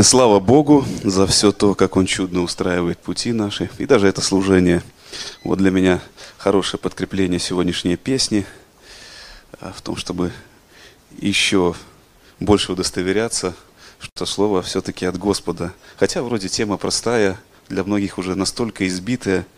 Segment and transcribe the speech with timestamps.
[0.00, 3.68] Слава Богу за все то, как Он чудно устраивает пути наши.
[3.78, 4.80] И даже это служение.
[5.42, 6.00] Вот для меня
[6.36, 8.46] хорошее подкрепление сегодняшней песни
[9.58, 10.30] а, в том, чтобы
[11.18, 11.74] еще
[12.38, 13.56] больше удостоверяться,
[13.98, 15.72] что Слово все-таки от Господа.
[15.96, 17.36] Хотя вроде тема простая,
[17.68, 19.48] для многих уже настолько избитая,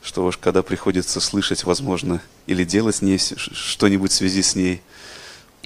[0.00, 4.80] что уж когда приходится слышать, возможно, или делать с ней что-нибудь в связи с ней,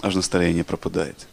[0.01, 1.27] аж настроение пропадает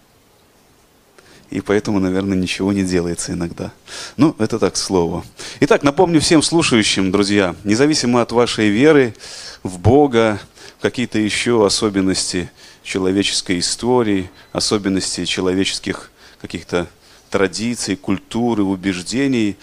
[1.54, 3.71] и поэтому, наверное, ничего не делается иногда.
[4.17, 5.23] Ну, это так, слово.
[5.59, 9.14] Итак, напомню всем слушающим, друзья, независимо от вашей веры
[9.61, 10.39] в Бога,
[10.81, 12.50] какие-то еще особенности
[12.81, 16.09] человеческой истории, особенности человеческих
[16.42, 16.87] каких-то
[17.29, 19.56] традиций, культуры, убеждений,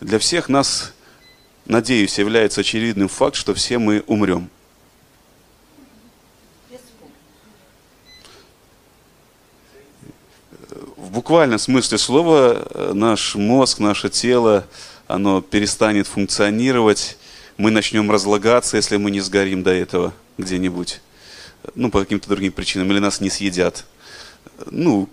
[0.00, 0.94] для всех нас,
[1.66, 4.48] надеюсь, является очевидным факт, что все мы умрем.
[11.14, 14.66] Буквальном смысле слова э, наш мозг, наше тело,
[15.06, 17.16] оно перестанет функционировать,
[17.56, 21.00] мы начнем разлагаться, если мы не сгорим до этого где-нибудь,
[21.74, 23.84] ну, по каким-то другим причинам, или нас не съедят.
[24.70, 25.08] Ну,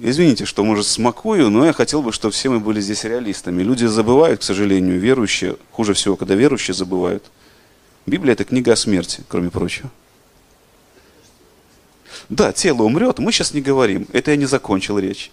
[0.00, 3.62] извините, что, может, смакую, но я хотел бы, чтобы все мы были здесь реалистами.
[3.62, 7.24] Люди забывают, к сожалению, верующие, хуже всего, когда верующие забывают.
[8.06, 9.90] Библия– это книга о смерти, кроме прочего.
[12.28, 15.30] Да, тело умрет, мы сейчас не говорим, это я не закончил речь.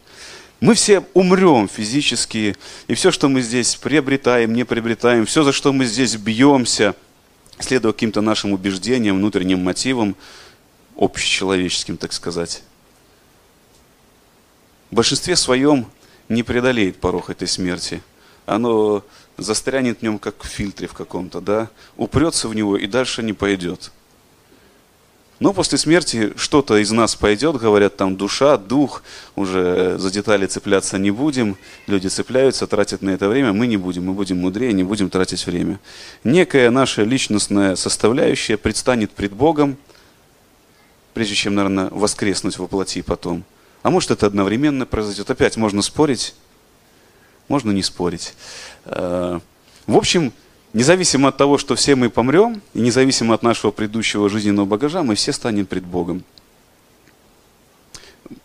[0.60, 2.56] Мы все умрем физически,
[2.88, 6.96] и все, что мы здесь приобретаем, не приобретаем, все, за что мы здесь бьемся,
[7.60, 10.16] следуя каким-то нашим убеждениям, внутренним мотивам,
[10.96, 12.64] общечеловеческим, так сказать,
[14.92, 15.88] в большинстве своем
[16.30, 18.02] не преодолеет порог этой смерти.
[18.46, 19.04] Оно
[19.38, 23.34] застрянет в нем, как в фильтре в каком-то, да, упрется в него и дальше не
[23.34, 23.92] пойдет.
[25.44, 29.04] Но после смерти что-то из нас пойдет, говорят, там душа, дух,
[29.36, 31.58] уже за детали цепляться не будем.
[31.86, 35.46] Люди цепляются, тратят на это время, мы не будем, мы будем мудрее, не будем тратить
[35.46, 35.82] время.
[36.24, 39.76] Некая наша личностная составляющая предстанет пред Богом,
[41.14, 43.44] прежде чем, наверное, воскреснуть во плоти потом.
[43.82, 45.30] А может это одновременно произойдет.
[45.30, 46.36] Опять можно спорить,
[47.50, 48.34] можно не спорить.
[48.86, 49.42] Э,
[49.88, 50.32] в общем,
[50.74, 55.14] Независимо от того, что все мы помрем, и независимо от нашего предыдущего жизненного багажа, мы
[55.14, 56.24] все станем пред Богом.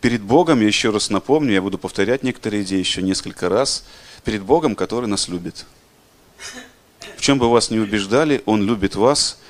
[0.03, 3.87] Перед Богом, я еще раз напомню, я буду повторять некоторые идеи еще несколько раз,
[4.25, 5.65] перед Богом, который нас любит.
[7.17, 9.41] В чем бы вас не убеждали, Он любит вас,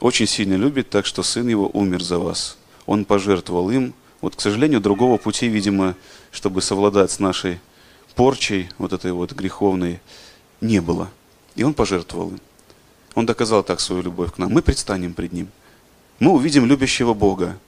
[0.00, 2.58] очень сильно любит, так что Сын Его умер за вас.
[2.84, 3.94] Он пожертвовал им.
[4.20, 5.96] Вот, к сожалению, другого пути, видимо,
[6.30, 7.58] чтобы совладать с нашей
[8.14, 10.00] порчей, вот этой вот греховной,
[10.60, 11.10] не было–
[11.54, 12.40] и Он пожертвовал им.
[13.14, 14.52] Он доказал так свою любовь к нам.
[14.52, 15.48] Мы предстанем пред Ним.
[16.18, 17.58] Мы увидим любящего Бога.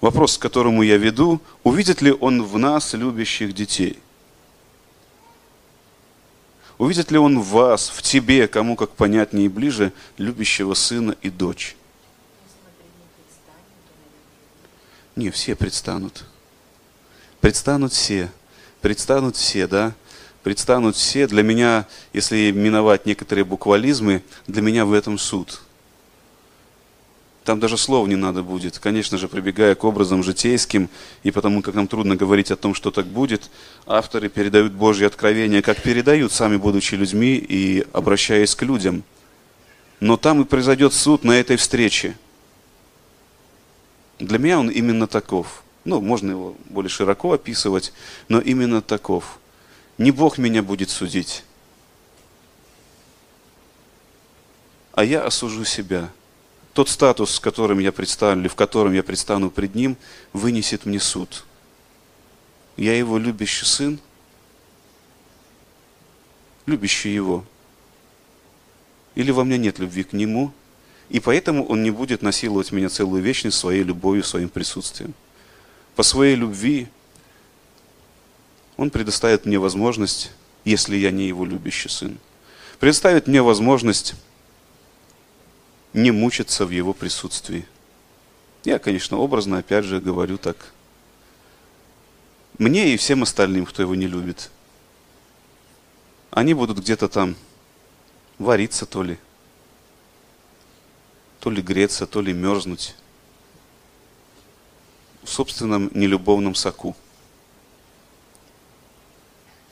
[0.00, 3.98] Вопрос, к которому я веду, увидит ли Он в нас любящих детей?
[6.78, 11.30] Увидит ли Он в вас, в тебе, кому как понятнее и ближе, любящего сына и
[11.30, 11.76] дочь?
[15.16, 16.24] Не, все предстанут.
[17.40, 18.30] Предстанут все.
[18.80, 19.94] Предстанут все, да?
[20.44, 21.26] Предстанут все.
[21.26, 25.60] Для меня, если миновать некоторые буквализмы, для меня в этом суд.
[27.44, 28.78] Там даже слов не надо будет.
[28.78, 30.88] Конечно же, прибегая к образам житейским,
[31.24, 33.50] и потому как нам трудно говорить о том, что так будет,
[33.86, 39.02] авторы передают Божье откровение, как передают, сами будучи людьми и обращаясь к людям.
[40.00, 42.16] Но там и произойдет суд на этой встрече.
[44.18, 45.64] Для меня он именно таков.
[45.84, 47.92] Ну, можно его более широко описывать,
[48.28, 49.38] но именно таков–
[49.98, 51.44] не Бог меня будет судить,
[54.92, 56.10] а я осужу себя.
[56.72, 59.96] Тот статус, с которым я предстану, или в котором я предстану пред Ним,
[60.32, 61.44] вынесет мне суд.
[62.76, 64.00] Я Его любящий сын,
[66.66, 67.44] любящий Его.
[69.14, 70.52] Или во мне нет любви к Нему,
[71.08, 75.14] и поэтому Он не будет насиловать меня целую вечность своей любовью, своим присутствием.
[75.94, 76.88] По своей любви
[78.76, 80.30] он предоставит мне возможность,
[80.64, 82.18] если я не его любящий сын,
[82.78, 84.14] предоставит мне возможность
[85.92, 87.66] не мучиться в его присутствии.
[88.64, 90.72] Я, конечно, образно, опять же, говорю так.
[92.58, 94.50] Мне и всем остальным, кто его не любит.
[96.30, 97.36] Они будут где-то там
[98.38, 99.18] вариться то ли,
[101.40, 102.96] то ли греться, то ли мерзнуть
[105.22, 106.96] в собственном нелюбовном соку.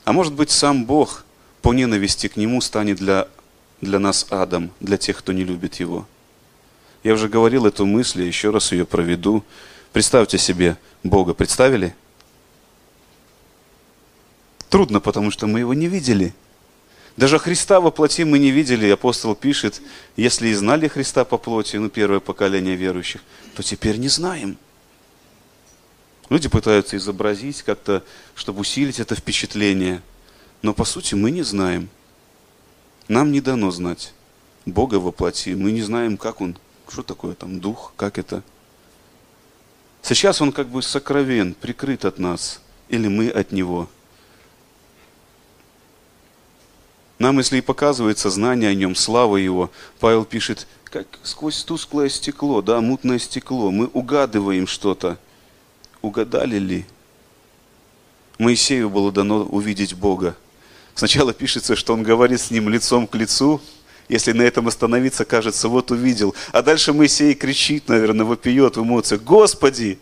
[0.05, 1.23] А может быть, сам Бог
[1.61, 3.27] по ненависти к Нему станет для,
[3.81, 6.05] для нас адом, для тех, кто не любит Его.
[7.03, 9.43] Я уже говорил эту мысль, я еще раз ее проведу.
[9.91, 11.33] Представьте себе Бога.
[11.33, 11.95] Представили?
[14.69, 16.33] Трудно, потому что мы его не видели.
[17.15, 18.89] Даже Христа во плоти мы не видели.
[18.89, 19.81] Апостол пишет,
[20.15, 23.21] если и знали Христа по плоти, ну, первое поколение верующих,
[23.55, 24.57] то теперь не знаем.
[26.33, 28.03] Люди пытаются изобразить как-то,
[28.33, 30.01] чтобы усилить это впечатление.
[30.63, 31.89] Но по сути мы не знаем.
[33.07, 34.15] Нам не дано знать
[34.65, 35.49] Бога во плоти.
[35.49, 36.57] Мы не знаем, как Он,
[36.89, 38.41] что такое там дух, как это.
[40.01, 43.87] Сейчас Он как бы сокровен, прикрыт от нас, или мы от Него.
[47.19, 49.69] Нам, если и показывается знание о Нем, слава Его,
[49.99, 55.19] Павел пишет, как сквозь тусклое стекло, да, мутное стекло, мы угадываем что-то.
[56.03, 56.85] Угадали ли?
[58.37, 60.35] Моисею было дано увидеть Бога.
[60.95, 63.61] Сначала пишется, что он говорит с ним лицом к лицу,
[64.09, 66.35] если на этом остановиться, кажется, вот увидел.
[66.51, 69.97] А дальше Моисей кричит, наверное, вопиет в эмоциях, Господи,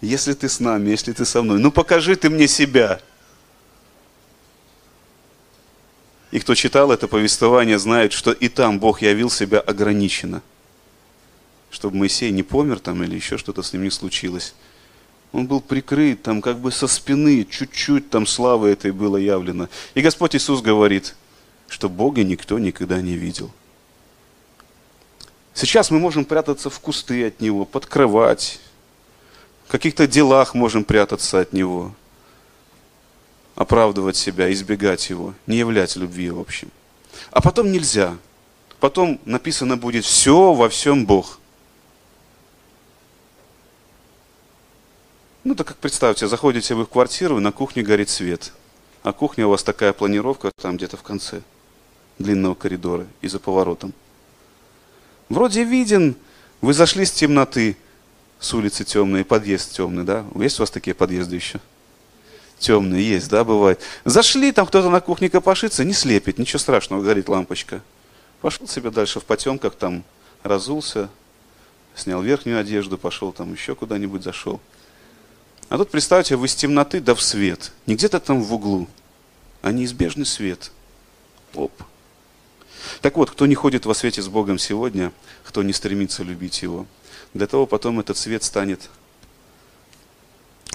[0.00, 3.00] если ты с нами, если ты со мной, ну покажи ты мне себя.
[6.30, 10.40] И кто читал это повествование, знает, что и там Бог явил себя ограниченно.
[11.70, 14.54] Чтобы Моисей не помер там или еще что-то с ним не случилось.
[15.32, 19.68] Он был прикрыт, там как бы со спины, чуть-чуть там славы этой было явлено.
[19.94, 21.14] И Господь Иисус говорит,
[21.68, 23.50] что Бога никто никогда не видел.
[25.54, 28.60] Сейчас мы можем прятаться в кусты от Него, под кровать,
[29.68, 31.94] в каких-то делах можем прятаться от Него,
[33.54, 36.70] оправдывать себя, избегать Его, не являть любви в общем.
[37.30, 38.16] А потом нельзя.
[38.80, 41.39] Потом написано будет «все во всем Бог».
[45.42, 48.52] Ну, так как представьте, заходите вы в квартиру, на кухне горит свет.
[49.02, 51.40] А кухня у вас такая планировка там где-то в конце
[52.18, 53.94] длинного коридора и за поворотом.
[55.30, 56.14] Вроде виден,
[56.60, 57.78] вы зашли с темноты,
[58.38, 60.26] с улицы темной, подъезд темный, да?
[60.34, 61.58] Есть у вас такие подъезды еще?
[62.58, 63.80] Темные есть, да, бывает.
[64.04, 67.80] Зашли, там кто-то на кухне копошится, не слепит, ничего страшного, горит лампочка.
[68.42, 70.04] Пошел себе дальше в потемках, там
[70.42, 71.08] разулся,
[71.94, 74.60] снял верхнюю одежду, пошел там еще куда-нибудь зашел.
[75.70, 77.72] А тут представьте, вы с темноты да в свет.
[77.86, 78.88] Не где-то там в углу,
[79.62, 80.72] а неизбежный свет.
[81.54, 81.72] Оп.
[83.00, 85.12] Так вот, кто не ходит во свете с Богом сегодня,
[85.44, 86.86] кто не стремится любить Его,
[87.34, 88.90] для того потом этот свет станет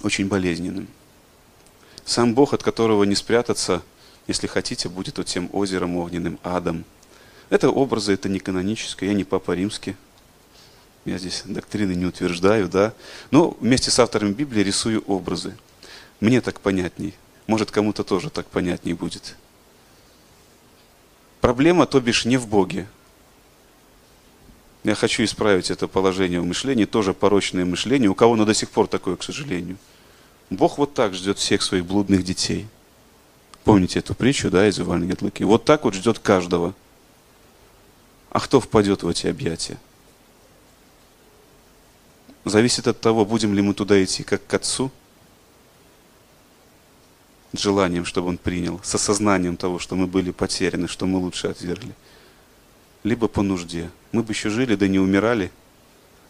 [0.02, 0.88] очень болезненным.
[2.06, 3.84] Сам Бог, от которого не спрятаться,
[4.28, 6.86] если хотите, будет вот тем озером огненным, адом.
[7.50, 9.98] Это образы, это не каноническое, я не папа римский,
[11.06, 12.94] я здесь доктрины не утверждаю, да.
[13.32, 15.56] Но вместе с автором Библии рисую образы.
[16.20, 17.14] Мне так понятней.
[17.48, 19.36] Может, кому-то тоже так понятней будет.
[21.42, 22.88] Проблема, то бишь, не в Боге.
[24.84, 28.10] Я хочу исправить это положение в мышлении, тоже порочное мышление.
[28.10, 29.78] У кого оно до сих пор такое, к сожалению.
[30.50, 32.68] Бог вот так ждет всех своих блудных детей.
[33.64, 35.44] Помните эту притчу, да, из Евангелия от Луки?
[35.44, 36.74] Вот так вот ждет каждого.
[38.30, 39.78] А кто впадет в эти объятия?
[42.46, 44.92] Зависит от того, будем ли мы туда идти как к Отцу,
[47.54, 51.94] желанием, чтобы Он принял, с осознанием того, что мы были потеряны, что мы лучше отвергли,
[53.04, 53.90] либо по нужде.
[54.12, 55.52] Мы бы еще жили, да не умирали,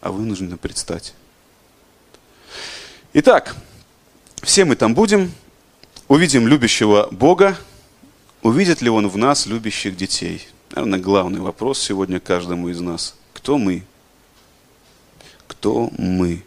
[0.00, 1.14] а вынуждены предстать.
[3.12, 3.56] Итак,
[4.42, 5.32] все мы там будем,
[6.08, 7.56] увидим любящего Бога,
[8.42, 10.46] увидит ли Он в нас любящих детей?
[10.70, 13.16] Наверное, главный вопрос сегодня каждому из нас.
[13.32, 13.84] Кто мы?
[15.46, 16.42] Кто мы.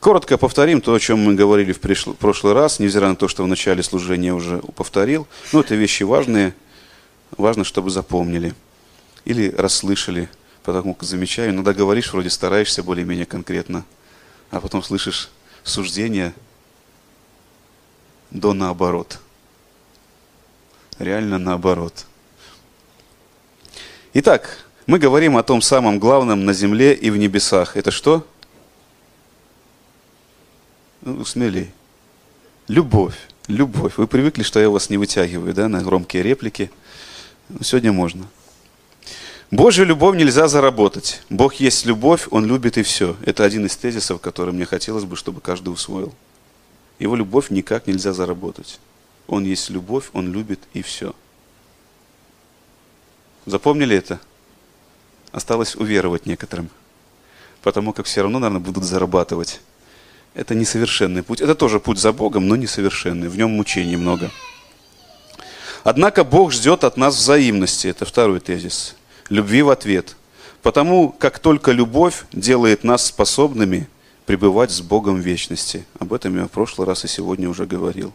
[0.00, 3.46] Коротко повторим то, о чем мы говорили в прошлый раз, невзирая на то, что в
[3.46, 5.26] начале служения уже повторил.
[5.52, 6.54] Но это вещи важные,
[7.38, 8.54] важно, чтобы запомнили
[9.24, 10.28] или расслышали,
[10.62, 13.84] потому как замечаю, иногда говоришь, вроде стараешься более-менее конкретно,
[14.50, 15.30] а потом слышишь
[15.62, 16.34] суждение
[18.30, 19.18] до наоборот.
[20.98, 22.04] Реально наоборот.
[24.12, 27.76] Итак, мы говорим о том самом главном на земле и в небесах.
[27.76, 28.26] Это что?
[31.00, 31.70] Ну, смелей.
[32.68, 33.16] Любовь.
[33.46, 33.94] Любовь.
[33.96, 36.70] Вы привыкли, что я вас не вытягиваю, да, на громкие реплики.
[37.48, 38.26] Ну, сегодня можно.
[39.50, 41.22] Божью любовь нельзя заработать.
[41.30, 43.16] Бог есть любовь, Он любит и все.
[43.24, 46.14] Это один из тезисов, который мне хотелось бы, чтобы каждый усвоил.
[46.98, 48.80] Его любовь никак нельзя заработать.
[49.26, 51.14] Он есть любовь, Он любит и все.
[53.46, 54.20] Запомнили это?
[55.34, 56.70] Осталось уверовать некоторым.
[57.60, 59.60] Потому как все равно, наверное, будут зарабатывать.
[60.32, 61.40] Это несовершенный путь.
[61.40, 63.28] Это тоже путь за Богом, но несовершенный.
[63.28, 64.30] В нем мучений много.
[65.82, 67.88] Однако Бог ждет от нас взаимности.
[67.88, 68.94] Это второй тезис.
[69.28, 70.14] Любви в ответ.
[70.62, 73.88] Потому как только любовь делает нас способными
[74.26, 75.84] пребывать с Богом в вечности.
[75.98, 78.12] Об этом я в прошлый раз и сегодня уже говорил.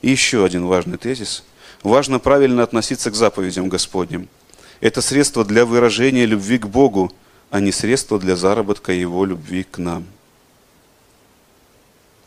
[0.00, 1.44] И еще один важный тезис.
[1.82, 4.30] Важно правильно относиться к заповедям Господним.
[4.80, 7.12] Это средство для выражения любви к Богу,
[7.50, 10.06] а не средство для заработка Его любви к нам.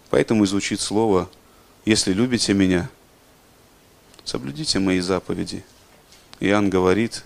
[0.09, 1.29] Поэтому и звучит слово
[1.85, 2.89] «Если любите меня,
[4.25, 5.63] соблюдите мои заповеди».
[6.41, 7.23] Иоанн говорит,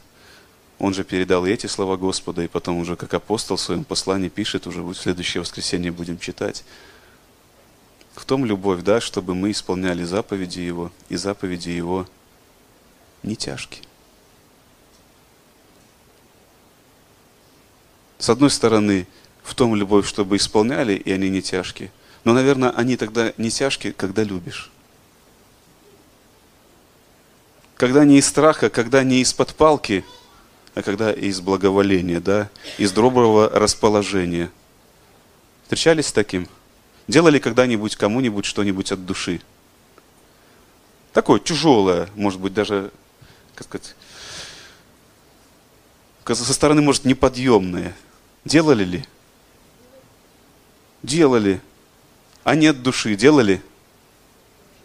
[0.77, 4.67] он же передал эти слова Господа, и потом уже как апостол в своем послании пишет,
[4.67, 6.63] уже в следующее воскресенье будем читать.
[8.13, 12.07] В том любовь, да, чтобы мы исполняли заповеди Его, и заповеди Его
[13.23, 13.81] не тяжкие.
[18.25, 19.05] С одной стороны,
[19.43, 21.91] в том любовь, чтобы исполняли, и они не тяжкие.
[22.23, 24.71] Но, наверное, они тогда не тяжкие, когда любишь.
[27.75, 30.03] Когда не из страха, когда не из-под палки,
[30.73, 34.49] а когда из благоволения, да, из доброго расположения.
[35.61, 36.47] Встречались с таким?
[37.07, 39.39] Делали когда-нибудь кому-нибудь что-нибудь от души?
[41.13, 42.89] Такое тяжелое, может быть, даже,
[43.53, 43.95] как сказать,
[46.25, 47.95] со стороны, может, неподъемное.
[48.45, 49.05] Делали ли?
[51.01, 51.61] Делали.
[52.43, 53.61] А не от души делали?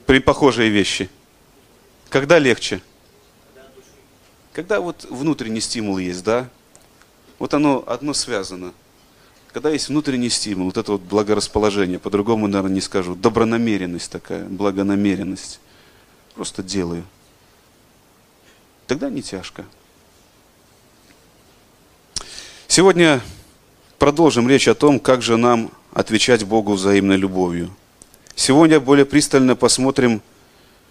[0.06, 1.10] При похожие вещи.
[2.08, 2.80] Когда легче?
[4.52, 6.48] Когда вот внутренний стимул есть, да?
[7.38, 8.72] Вот оно одно связано.
[9.52, 15.60] Когда есть внутренний стимул, вот это вот благорасположение, по-другому, наверное, не скажу, добронамеренность такая, благонамеренность.
[16.34, 17.04] Просто делаю.
[18.86, 19.64] Тогда не тяжко.
[22.66, 23.20] Сегодня
[24.00, 27.70] продолжим речь о том, как же нам отвечать Богу взаимной любовью.
[28.34, 30.22] Сегодня более пристально посмотрим,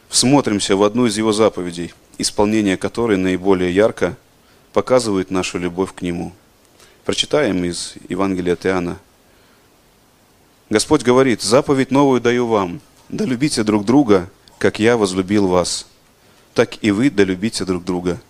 [0.09, 4.15] всмотримся в одну из Его заповедей, исполнение которой наиболее ярко
[4.73, 6.33] показывает нашу любовь к Нему.
[7.03, 8.99] Прочитаем из Евангелия от Иоанна.
[10.69, 15.87] Господь говорит, заповедь новую даю вам, да любите друг друга, как я возлюбил вас,
[16.53, 18.21] так и вы да любите друг друга.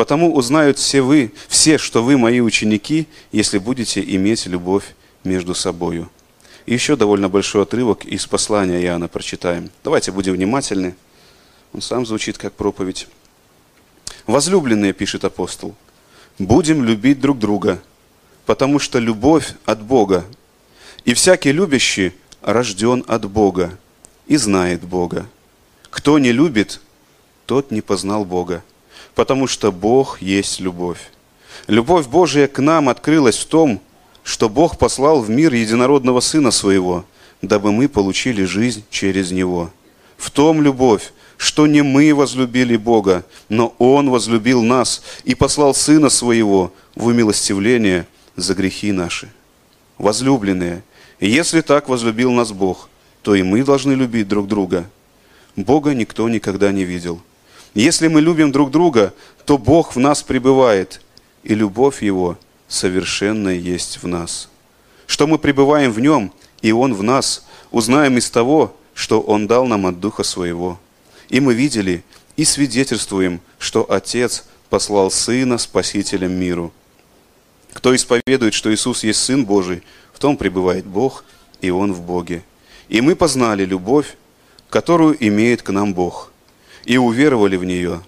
[0.00, 6.08] Потому узнают все вы, все, что вы мои ученики, если будете иметь любовь между собою.
[6.64, 9.68] И еще довольно большой отрывок из послания Иоанна прочитаем.
[9.84, 10.96] Давайте будем внимательны.
[11.74, 13.08] Он сам звучит как проповедь.
[14.26, 15.76] Возлюбленные, пишет апостол,
[16.38, 17.78] будем любить друг друга,
[18.46, 20.24] потому что любовь от Бога.
[21.04, 23.78] И всякий любящий рожден от Бога
[24.26, 25.26] и знает Бога.
[25.90, 26.80] Кто не любит,
[27.44, 28.64] тот не познал Бога,
[29.14, 31.10] потому что Бог есть любовь.
[31.66, 33.80] Любовь Божия к нам открылась в том,
[34.22, 37.04] что Бог послал в мир единородного Сына Своего,
[37.42, 39.70] дабы мы получили жизнь через Него.
[40.16, 46.08] В том любовь, что не мы возлюбили Бога, но Он возлюбил нас и послал Сына
[46.10, 48.06] Своего в умилостивление–
[48.40, 49.28] за грехи наши.
[49.98, 50.82] Возлюбленные,
[51.20, 52.88] если так возлюбил нас Бог,
[53.22, 54.88] то и мы должны любить друг друга.
[55.56, 57.20] Бога никто никогда не видел.
[57.74, 61.00] Если мы любим друг друга, то Бог в нас пребывает,
[61.42, 64.48] и любовь Его совершенная есть в нас.
[65.06, 69.66] Что мы пребываем в Нем, и Он в нас, узнаем из того, что Он дал
[69.66, 70.78] нам от Духа Своего.
[71.28, 72.04] И мы видели
[72.36, 76.72] и свидетельствуем, что Отец послал Сына Спасителем миру–
[77.72, 81.24] кто исповедует, что Иисус есть Сын Божий, в том пребывает Бог,
[81.60, 82.42] и Он в Боге.
[82.88, 84.16] И мы познали любовь,
[84.68, 86.29] которую имеет к нам Бог,
[86.84, 88.02] и уверовали в нее.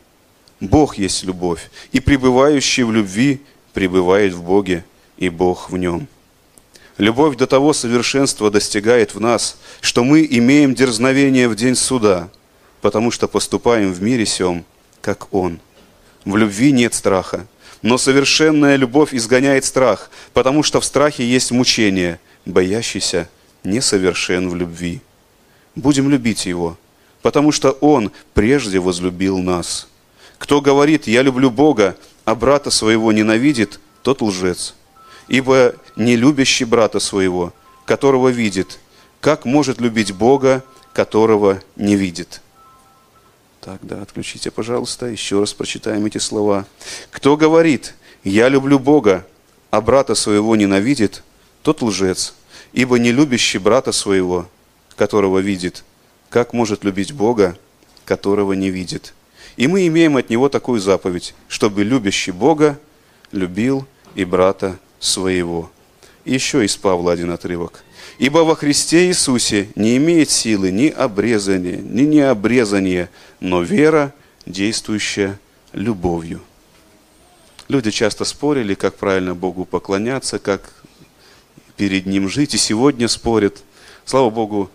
[0.60, 3.40] Бог есть любовь, и пребывающий в любви
[3.72, 4.84] пребывает в Боге,
[5.16, 6.06] и Бог в нем.
[6.98, 12.28] Любовь до того совершенства достигает в нас, что мы имеем дерзновение в день суда,
[12.80, 14.64] потому что поступаем в мире сем,
[15.00, 15.58] как Он.
[16.24, 17.46] В любви нет страха,
[17.80, 23.28] но совершенная любовь изгоняет страх, потому что в страхе есть мучение, боящийся
[23.64, 25.00] несовершен в любви.
[25.74, 26.76] Будем любить Его,
[27.22, 29.88] потому что Он прежде возлюбил нас.
[30.38, 34.74] Кто говорит «я люблю Бога», а брата своего ненавидит, тот лжец.
[35.28, 37.52] Ибо не любящий брата своего,
[37.84, 38.78] которого видит,
[39.20, 42.40] как может любить Бога, которого не видит?
[43.60, 45.06] Так, да, отключите, пожалуйста.
[45.06, 46.66] Еще раз прочитаем эти слова.
[47.10, 49.24] Кто говорит, я люблю Бога,
[49.70, 51.22] а брата своего ненавидит,
[51.62, 52.34] тот лжец,
[52.72, 54.48] ибо не любящий брата своего,
[54.96, 55.84] которого видит,
[56.32, 57.58] как может любить Бога,
[58.06, 59.12] которого не видит.
[59.58, 62.80] И мы имеем от него такую заповедь, чтобы любящий Бога
[63.32, 65.70] любил и брата своего.
[66.24, 67.84] И еще из Павла один отрывок.
[68.18, 73.10] Ибо во Христе Иисусе не имеет силы ни обрезания, ни необрезания,
[73.40, 74.14] но вера,
[74.46, 75.38] действующая
[75.72, 76.40] любовью.
[77.68, 80.72] Люди часто спорили, как правильно Богу поклоняться, как
[81.76, 83.58] перед Ним жить, и сегодня спорят.
[84.04, 84.70] Слава Богу,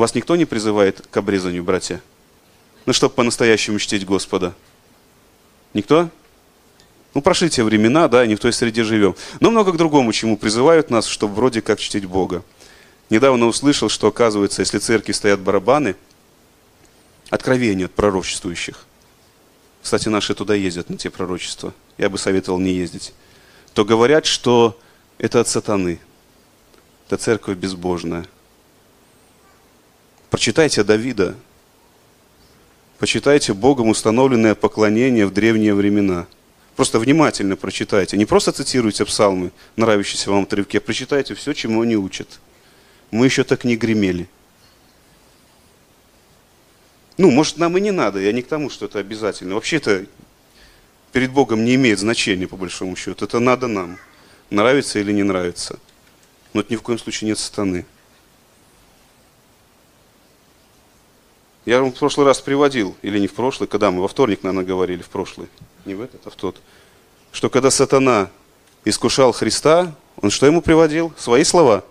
[0.00, 2.02] вас никто не призывает к обрезанию, братья?
[2.84, 4.54] Ну, чтобы по-настоящему чтить Господа?
[5.74, 6.10] Никто?
[7.14, 9.16] Ну, прошли те времена, да, не в той среде живем.
[9.40, 12.44] Но много к другому, чему призывают нас, чтобы вроде как чтить Бога.
[13.08, 15.96] Недавно услышал, что, оказывается, если в церкви стоят барабаны,
[17.30, 18.84] откровения от пророчествующих,
[19.82, 23.14] кстати, наши туда ездят, на те пророчества, я бы советовал не ездить,
[23.72, 24.78] то говорят, что
[25.16, 26.00] это от сатаны,
[27.06, 28.26] это церковь безбожная.
[30.36, 31.34] Прочитайте Давида,
[32.98, 36.26] Почитайте Богом установленное поклонение в древние времена.
[36.76, 38.18] Просто внимательно прочитайте.
[38.18, 42.38] Не просто цитируйте псалмы, нравящиеся вам отрывки, а прочитайте все, чему они учат.
[43.10, 44.28] Мы еще так не гремели.
[47.16, 49.54] Ну, может, нам и не надо, я не к тому, что это обязательно.
[49.54, 50.04] Вообще это
[51.12, 53.24] перед Богом не имеет значения, по большому счету.
[53.24, 53.98] Это надо нам,
[54.50, 55.78] нравится или не нравится.
[56.52, 57.86] Но это ни в коем случае нет сатаны.
[61.66, 64.64] Я вам в прошлый раз приводил, или не в прошлый, когда мы во вторник, наверное,
[64.64, 65.48] говорили, в прошлый,
[65.84, 66.56] не в этот, а в тот,
[67.32, 68.30] что когда сатана
[68.84, 69.92] искушал Христа,
[70.22, 71.12] он что ему приводил?
[71.18, 71.84] Свои слова.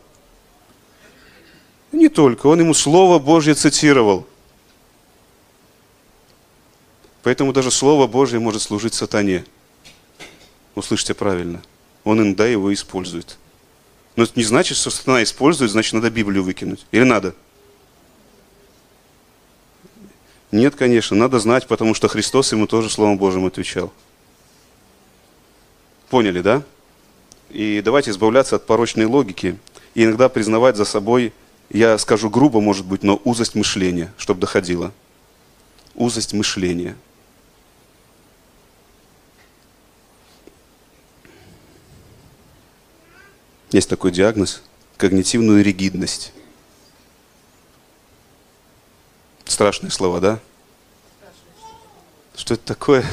[1.92, 4.26] Не только, он ему Слово Божье цитировал.
[7.22, 9.46] Поэтому даже Слово Божье может служить сатане.
[10.74, 11.62] Услышьте правильно.
[12.06, 13.38] Он иногда его использует.
[14.16, 16.86] Но это не значит, что сатана использует, значит, надо Библию выкинуть.
[16.92, 17.36] Или надо?
[20.52, 23.92] Нет, конечно, надо знать, потому что Христос ему тоже Словом Божьим отвечал.
[26.10, 26.64] Поняли, да?
[27.50, 29.58] И давайте избавляться от порочной логики
[29.96, 31.34] и иногда признавать за собой,
[31.70, 34.94] я скажу грубо, может быть, но узость мышления, чтобы доходило.
[35.96, 36.96] Узость мышления.
[43.72, 44.62] Есть такой диагноз–
[44.98, 46.32] когнитивную ригидность.
[49.46, 50.40] Страшные слова, да?
[52.36, 53.06] Что это такое?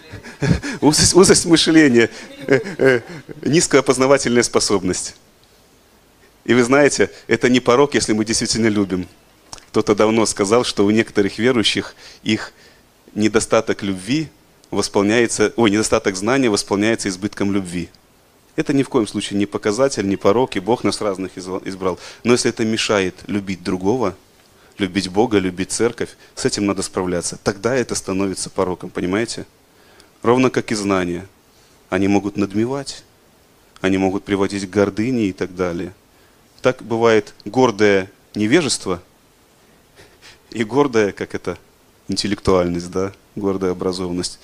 [0.80, 2.10] Узость, узость мышления,
[2.46, 3.00] э, э,
[3.42, 5.16] низкая познавательная способность.
[6.44, 9.08] И вы знаете, это не порог, если мы действительно любим.
[9.68, 12.52] Кто-то давно сказал, что у некоторых верующих их
[13.14, 14.28] недостаток любви
[14.70, 17.88] восполняется, ой, недостаток знания восполняется избытком любви.
[18.56, 21.98] Это ни в коем случае не показатель, не порог, и Бог нас разных избрал.
[22.22, 24.14] Но если это мешает любить другого,
[24.78, 27.38] любить Бога, любить церковь, с этим надо справляться.
[27.42, 29.46] Тогда это становится пороком, понимаете?
[30.22, 31.26] Ровно как и знания.
[31.90, 33.04] Они могут надмевать,
[33.80, 35.92] они могут приводить к гордыне и так далее.
[36.62, 39.02] Так бывает гордое невежество
[40.50, 41.58] и гордая, как это,
[42.08, 44.38] интеллектуальность, да, гордая образованность.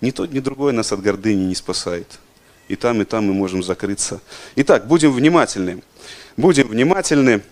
[0.00, 2.18] Ни тот, ни другой нас от гордыни не спасает.
[2.68, 4.20] И там, и там мы можем закрыться.
[4.56, 5.82] Итак, будем внимательны.
[6.36, 7.42] Будем внимательны.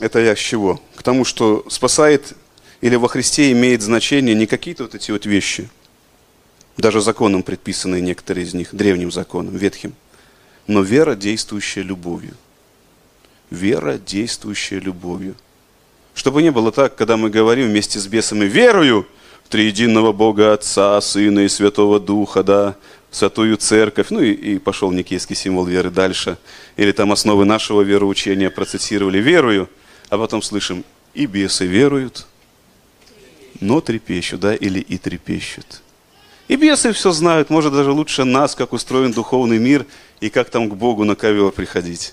[0.00, 0.80] Это я с чего?
[0.96, 2.34] К тому, что спасает
[2.80, 5.68] или во Христе имеет значение не какие-то вот эти вот вещи,
[6.76, 9.94] даже законом предписанные некоторые из них, древним законом, ветхим,
[10.66, 12.34] но вера, действующая любовью.
[13.50, 15.36] Вера, действующая любовью.
[16.14, 19.06] Чтобы не было так, когда мы говорим вместе с бесами «верую»,
[19.44, 22.76] в триединого Бога Отца, Сына и Святого Духа, да,
[23.10, 26.38] Святую Церковь, ну и, и пошел никейский символ веры дальше.
[26.76, 29.68] Или там основы нашего вероучения процитировали «верую»,
[30.12, 32.26] а потом слышим, и бесы веруют,
[33.62, 35.80] но трепещут, да, или и трепещут.
[36.48, 39.86] И бесы все знают, может даже лучше нас, как устроен духовный мир
[40.20, 42.12] и как там к Богу на ковер приходить.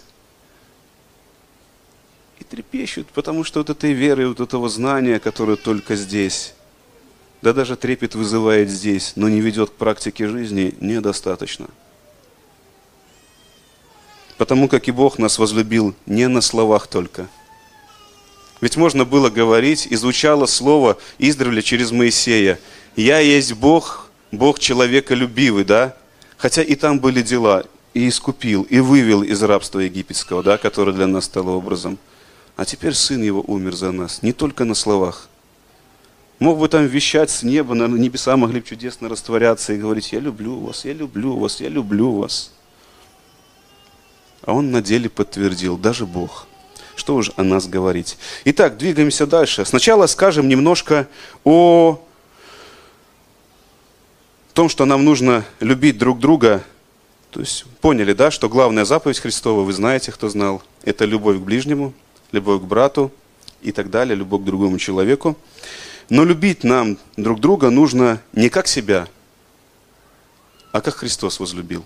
[2.39, 6.53] И трепещут, потому что вот этой веры, вот этого знания, которое только здесь,
[7.41, 11.67] да даже трепет вызывает здесь, но не ведет к практике жизни, недостаточно.
[14.37, 17.27] Потому как и Бог нас возлюбил не на словах только–
[18.61, 22.59] ведь можно было говорить, и звучало слово издревле через Моисея.
[22.95, 25.95] «Я есть Бог, Бог человеколюбивый», да?
[26.37, 31.07] Хотя и там были дела, и искупил, и вывел из рабства египетского, да, которое для
[31.07, 31.97] нас стало образом.
[32.55, 35.29] А теперь Сын Его умер за нас, не только на словах.
[36.39, 40.19] Мог бы там вещать с неба, на небеса могли бы чудесно растворяться и говорить, я
[40.19, 42.53] люблю вас, я люблю вас, я люблю вас.
[44.41, 46.47] А он на деле подтвердил, даже Бог–
[46.99, 48.17] что уж о нас говорить.
[48.45, 49.65] Итак, двигаемся дальше.
[49.65, 51.07] Сначала скажем немножко
[51.43, 51.99] о
[54.53, 56.63] том, что нам нужно любить друг друга.
[57.31, 61.41] То есть поняли, да, что главная заповедь Христова, вы знаете, кто знал, это любовь к
[61.41, 61.93] ближнему,
[62.31, 63.11] любовь к брату
[63.61, 65.37] и так далее, любовь к другому человеку.
[66.09, 69.07] Но любить нам друг друга нужно не как себя,
[70.71, 71.85] а как Христос возлюбил.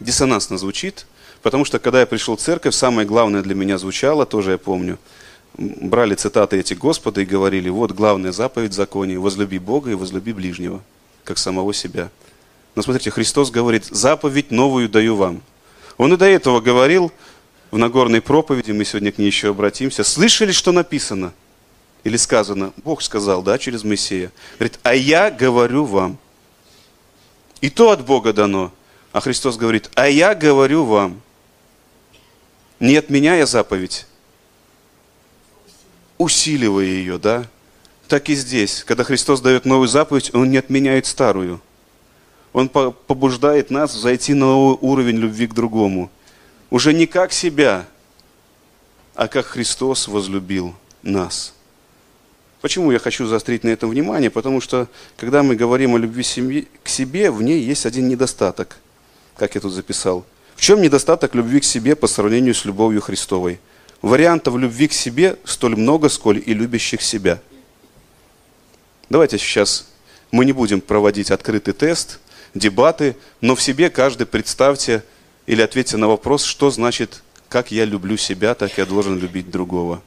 [0.00, 1.06] Диссонансно звучит,
[1.42, 4.98] Потому что, когда я пришел в церковь, самое главное для меня звучало, тоже я помню,
[5.58, 10.80] брали цитаты эти Господа и говорили, вот главная заповедь законе, возлюби Бога и возлюби ближнего,
[11.24, 12.10] как самого себя.
[12.74, 15.42] Но смотрите, Христос говорит, заповедь новую даю вам.
[15.98, 17.12] Он и до этого говорил
[17.70, 21.32] в Нагорной проповеди, мы сегодня к ней еще обратимся, слышали, что написано?
[22.04, 24.32] Или сказано, Бог сказал, да, через Моисея.
[24.58, 26.18] Говорит, а я говорю вам.
[27.60, 28.72] И то от Бога дано.
[29.12, 31.20] А Христос говорит, а я говорю вам.
[32.82, 34.06] Не отменяя заповедь,
[36.18, 37.46] усиливая ее, да?
[38.08, 41.60] Так и здесь, когда Христос дает новую заповедь, Он не отменяет старую.
[42.52, 46.10] Он побуждает нас зайти на новый уровень любви к другому.
[46.70, 47.86] Уже не как себя,
[49.14, 51.54] а как Христос возлюбил нас.
[52.62, 54.28] Почему я хочу заострить на этом внимание?
[54.28, 58.78] Потому что, когда мы говорим о любви семьи, к себе, в ней есть один недостаток,
[59.36, 60.26] как я тут записал.
[60.56, 63.60] В чем недостаток любви к себе по сравнению с любовью Христовой?
[64.00, 67.40] Вариантов любви к себе столь много, сколь и любящих себя.
[69.08, 69.88] Давайте сейчас
[70.30, 72.20] мы не будем проводить открытый тест,
[72.54, 75.04] дебаты, но в себе каждый представьте
[75.46, 80.02] или ответьте на вопрос, что значит, как я люблю себя, так я должен любить другого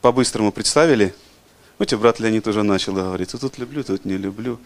[0.00, 1.14] по-быстрому представили.
[1.78, 4.58] Видите, брат Леонид уже начал говорить, тут люблю, тут не люблю.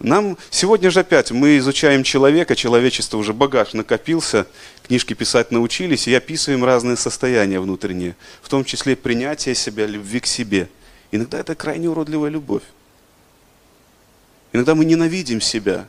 [0.00, 4.46] Нам сегодня же опять мы изучаем человека, человечество уже багаж накопился,
[4.82, 10.26] книжки писать научились, и описываем разные состояния внутренние, в том числе принятие себя, любви к
[10.26, 10.68] себе.
[11.12, 12.62] Иногда это крайне уродливая любовь.
[14.52, 15.86] Иногда мы ненавидим себя.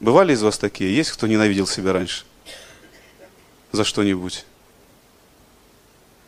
[0.00, 0.94] Бывали из вас такие?
[0.94, 2.24] Есть кто ненавидел себя раньше?
[3.74, 4.44] за что-нибудь.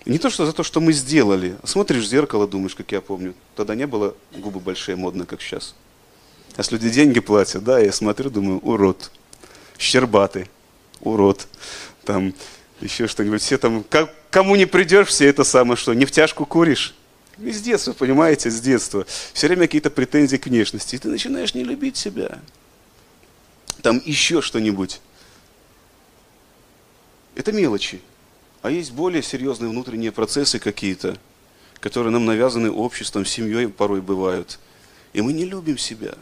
[0.06, 1.56] Не то, что за то, что мы сделали.
[1.64, 3.34] Смотришь в зеркало, думаешь, как я помню.
[3.56, 5.74] Тогда не было губы большие, модно, как сейчас.
[6.54, 9.10] А если люди деньги платят, да, я смотрю, думаю, урод.
[9.78, 10.46] Щербатый,
[11.00, 11.48] урод.
[12.04, 12.34] Там
[12.80, 13.42] еще что-нибудь.
[13.42, 16.94] Все там, как, кому не придешь, все это самое, что нефтяшку куришь.
[17.38, 19.04] И с детства, понимаете, с детства.
[19.32, 20.94] Все время какие-то претензии к внешности.
[20.94, 22.38] И ты начинаешь не любить себя.
[23.82, 25.00] Там еще что-нибудь.
[27.34, 28.00] Это мелочи.
[28.66, 31.16] А есть более серьезные внутренние процессы какие-то,
[31.79, 34.59] которые нам навязаны обществом, семьей порой бывают.
[35.12, 36.16] И мы не любим себя.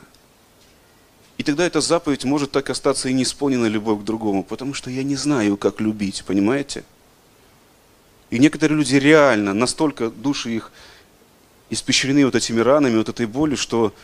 [1.38, 4.90] И тогда эта заповедь может так остаться и не исполнена любовь к другому, потому что
[4.90, 6.84] я не знаю, как любить, понимаете?
[8.28, 10.70] И некоторые люди реально, настолько души их
[11.70, 13.94] испещрены вот этими ранами, вот этой болью, что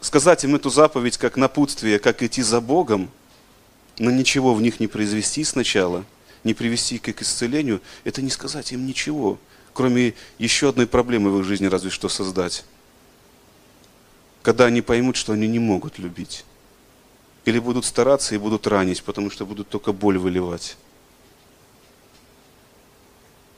[0.00, 3.10] сказать им эту заповедь как напутствие, как идти за Богом,
[3.98, 6.06] но ничего в них не произвести сначала–
[6.44, 9.38] не привести их к исцелению, это не сказать им ничего,
[9.72, 12.64] кроме еще одной проблемы в их жизни разве что создать.
[14.42, 16.44] Когда они поймут, что они не могут любить.
[17.44, 20.76] Или будут стараться и будут ранить, потому что будут только боль выливать.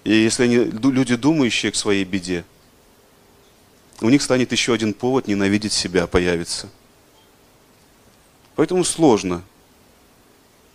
[0.05, 2.45] И если они люди, думающие к своей беде,
[4.01, 6.71] у них станет еще один повод ненавидеть себя появится.
[8.57, 9.43] Поэтому сложно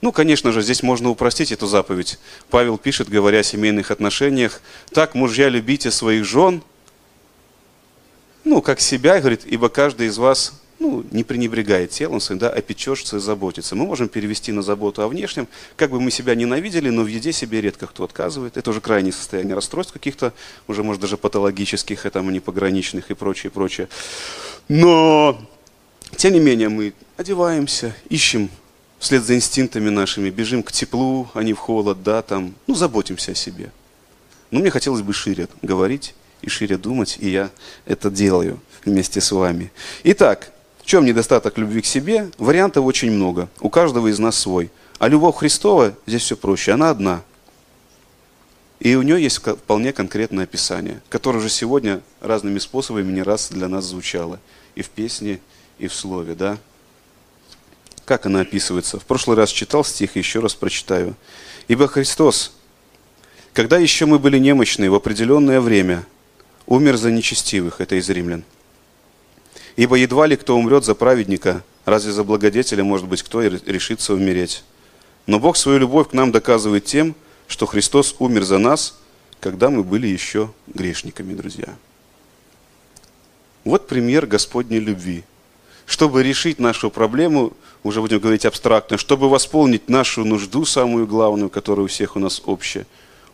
[0.01, 2.19] ну, конечно же, здесь можно упростить эту заповедь.
[2.49, 6.61] Павел пишет, говоря о семейных отношениях, «Так, мужья, любите своих жен,
[8.43, 12.61] ну, как себя, говорит, ибо каждый из вас ну, не пренебрегает телом своим, да, а
[12.61, 13.75] печешься и заботится.
[13.75, 17.31] Мы можем перевести на заботу о внешнем, как бы мы себя ненавидели, но в еде
[17.31, 18.57] себе редко кто отказывает.
[18.57, 20.33] Это уже крайнее состояние расстройств каких-то,
[20.67, 23.87] уже, может, даже патологических, это не пограничных и прочее, прочее.
[24.67, 25.41] Но,
[26.15, 28.49] тем не менее, мы одеваемся, ищем
[29.05, 33.33] вслед за инстинктами нашими, бежим к теплу, а не в холод, да, там, ну, заботимся
[33.33, 33.71] о себе.
[34.49, 37.51] Но мне хотелось бы шире говорить и шире думать, и я
[37.85, 39.71] это делаю вместе с вами.
[40.05, 42.31] Итак, в чем недостаток любви к себе?
[42.39, 43.47] Вариантов очень много.
[43.59, 44.71] У каждого из нас свой.
[44.97, 47.21] А любовь Христова, здесь все проще, она одна.
[48.79, 53.67] И у нее есть вполне конкретное описание, которое же сегодня разными способами не раз для
[53.67, 54.39] нас звучало.
[54.73, 55.41] И в песне,
[55.77, 56.57] и в слове, да?
[58.05, 58.99] Как она описывается?
[58.99, 61.15] В прошлый раз читал стих, еще раз прочитаю.
[61.67, 62.53] «Ибо Христос,
[63.53, 66.05] когда еще мы были немощны, в определенное время
[66.67, 67.81] умер за нечестивых».
[67.81, 68.43] Это из римлян.
[69.75, 74.13] «Ибо едва ли кто умрет за праведника, разве за благодетеля, может быть, кто и решится
[74.13, 74.63] умереть?
[75.25, 77.15] Но Бог свою любовь к нам доказывает тем,
[77.47, 78.99] что Христос умер за нас,
[79.39, 81.75] когда мы были еще грешниками, друзья».
[83.63, 85.23] Вот пример Господней любви.
[85.85, 91.85] Чтобы решить нашу проблему, уже будем говорить абстрактно, чтобы восполнить нашу нужду, самую главную, которая
[91.85, 92.87] у всех у нас общая,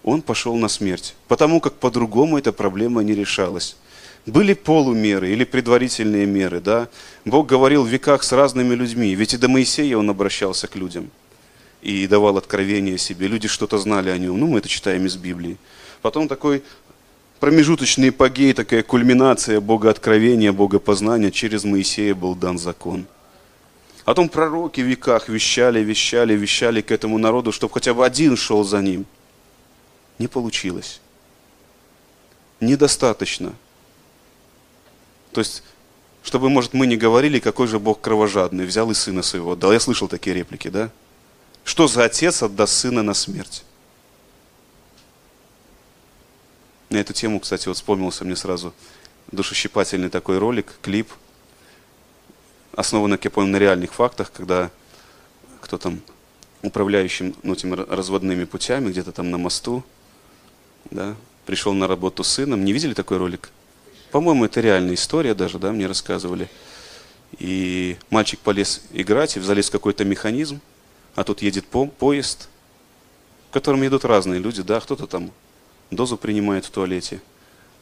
[0.04, 3.78] он пошел на смерть, потому как по-другому эта проблема не решалась.
[4.26, 6.90] Были полумеры или предварительные меры, да?
[7.26, 11.10] Бог говорил в веках с разными людьми, ведь и до Моисея он обращался к людям.
[11.82, 13.28] и давал откровение себе.
[13.28, 14.40] Люди что-то знали о нем.
[14.40, 15.58] Ну, мы это читаем из Библии.
[16.02, 16.64] Потом такой
[17.42, 21.32] промежуточный эпогей, такая кульминация богооткровения, богопознания.
[21.32, 23.08] Через Моисея был дан закон.
[24.06, 28.64] Потом пророки в веках вещали, вещали, вещали к этому народу, чтобы хотя бы один шел
[28.64, 29.06] за ним.
[30.20, 31.02] Не получилось.
[32.60, 33.54] Недостаточно.
[35.32, 35.64] То есть,
[36.22, 39.72] чтобы, может, мы не говорили, какой же Бог кровожадный, взял и сына своего отдал.
[39.72, 40.92] Я слышал такие реплики, да?
[41.64, 43.64] Что за отец отдаст сына на смерть?
[46.92, 48.74] На эту тему, кстати, вот вспомнился мне сразу
[49.32, 51.10] душещипательный такой ролик, клип,
[52.74, 54.70] основанный, как я понял, на реальных фактах, когда
[55.62, 56.02] кто там
[56.62, 59.86] управляющим ну, этими разводными путями, где-то там на мосту,
[60.90, 62.66] да, пришел на работу с сыном.
[62.66, 63.52] Не видели такой ролик?
[64.12, 66.50] По-моему, это реальная история даже, да, мне рассказывали.
[67.40, 70.60] И мальчик полез играть и залез в какой-то механизм,
[71.16, 72.50] а тут едет по поезд,
[73.50, 75.32] в котором едут разные люди, да, кто-то там
[75.92, 77.22] дозу принимает в туалете,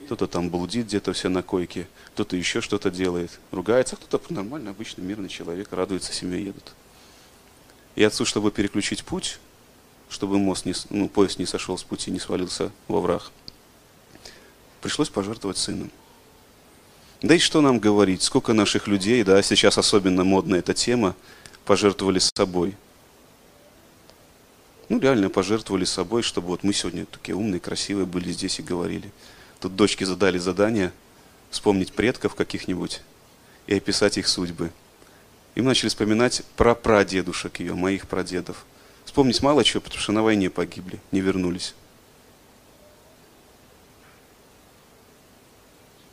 [0.05, 5.03] кто-то там блудит где-то все на койке, кто-то еще что-то делает, ругается, кто-то нормальный, обычный,
[5.03, 6.73] мирный человек, радуется, семье едут.
[7.95, 9.39] И отцу, чтобы переключить путь,
[10.09, 13.31] чтобы мост не, ну, поезд не сошел с пути, не свалился во враг,
[14.81, 15.91] пришлось пожертвовать сыном.
[17.21, 21.15] Да и что нам говорить, сколько наших людей, да, сейчас особенно модная эта тема,
[21.65, 22.75] пожертвовали собой–
[24.89, 29.12] ну, реально пожертвовали собой, чтобы вот мы сегодня такие умные, красивые были здесь и говорили.
[29.60, 30.91] Тут дочки задали задание
[31.52, 33.02] вспомнить предков каких-нибудь
[33.67, 34.71] и описать их судьбы.
[35.54, 38.65] И мы начали вспоминать про прадедушек ее, моих прадедов.
[39.06, 41.75] Вспомнить мало чего, потому что на войне погибли, не вернулись.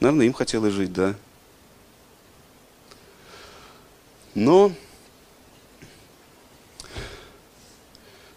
[0.01, 1.15] Наверное, им хотелось жить, да.
[4.35, 4.73] Но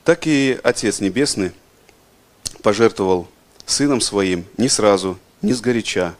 [0.10, 1.52] так и Отец Небесный
[2.64, 3.28] пожертвовал
[3.68, 6.16] Сыном Своим не сразу, не сгоряча.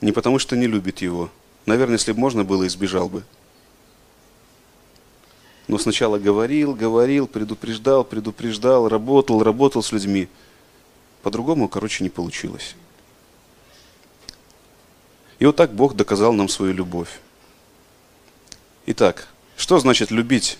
[0.00, 1.30] Не потому, что не любит Его.
[1.66, 3.22] Наверное, если бы можно было, избежал бы.
[5.68, 10.26] Но сначала говорил, говорил, предупреждал, предупреждал, работал, работал с людьми.
[11.22, 12.74] По-другому, короче, не получилось.
[15.38, 17.20] И вот так Бог доказал нам свою любовь.
[18.86, 20.58] Итак, что значит любить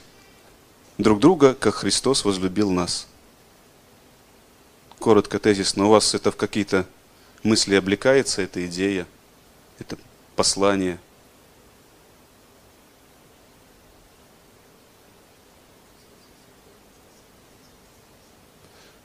[0.98, 3.06] друг друга, как Христос возлюбил нас.
[4.98, 6.86] Коротко, тезисно, у вас это в какие-то
[7.42, 9.06] мысли облекается, эта идея,
[9.78, 9.98] это
[10.36, 10.98] послание.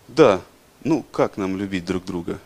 [0.08, 0.42] Да,
[0.84, 2.40] ну как нам любить друг друга?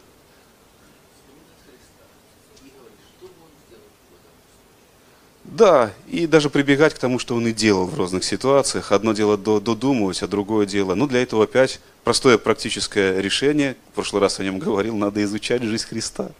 [5.54, 8.92] Да, и даже прибегать к тому, что он и делал в разных ситуациях.
[8.92, 10.96] Одно дело додумывать, а другое дело.
[10.96, 13.76] Ну, для этого опять простое практическое решение.
[13.92, 16.32] В прошлый раз о нем говорил, надо изучать жизнь Христа.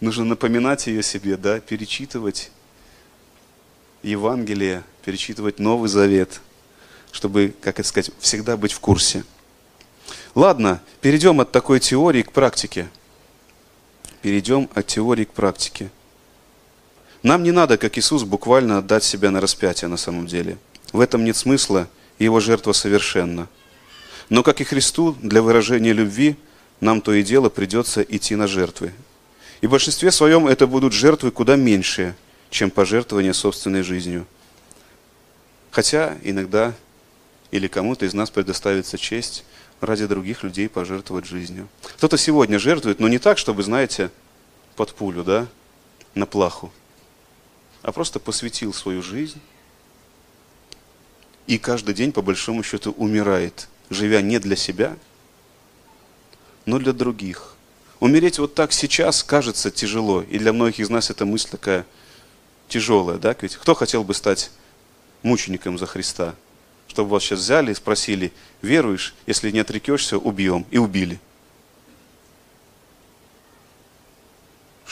[0.00, 2.52] Нужно напоминать ее себе, да, перечитывать
[4.04, 6.40] Евангелие, перечитывать Новый Завет,
[7.10, 9.24] чтобы, как это сказать, всегда быть в курсе.
[10.36, 12.86] Ладно, перейдем от такой теории к практике.
[14.22, 15.90] Перейдем от теории к практике.
[17.26, 20.58] Нам не надо, как Иисус, буквально отдать себя на распятие на самом деле.
[20.92, 21.88] В этом нет смысла,
[22.20, 23.48] и его жертва совершенна.
[24.28, 26.36] Но, как и Христу, для выражения любви
[26.80, 28.92] нам то и дело придется идти на жертвы.
[29.60, 32.14] И в большинстве своем это будут жертвы куда меньшие,
[32.50, 34.24] чем пожертвование собственной жизнью.
[35.72, 36.74] Хотя иногда
[37.50, 39.44] или кому-то из нас предоставится честь
[39.80, 41.66] ради других людей пожертвовать жизнью.
[41.96, 44.12] Кто-то сегодня жертвует, но не так, чтобы, знаете,
[44.76, 45.48] под пулю, да,
[46.14, 46.70] на плаху
[47.86, 49.40] а просто посвятил свою жизнь
[51.46, 54.96] и каждый день, по большому счету, умирает, живя не для себя,
[56.64, 57.54] но для других.
[58.00, 61.86] Умереть вот так сейчас кажется тяжело, и для многих из нас эта мысль такая
[62.68, 63.36] тяжелая, да?
[63.40, 64.50] Ведь кто хотел бы стать
[65.22, 66.34] мучеником за Христа?
[66.88, 70.66] Чтобы вас сейчас взяли и спросили, веруешь, если не отрекешься, убьем.
[70.72, 71.20] И убили.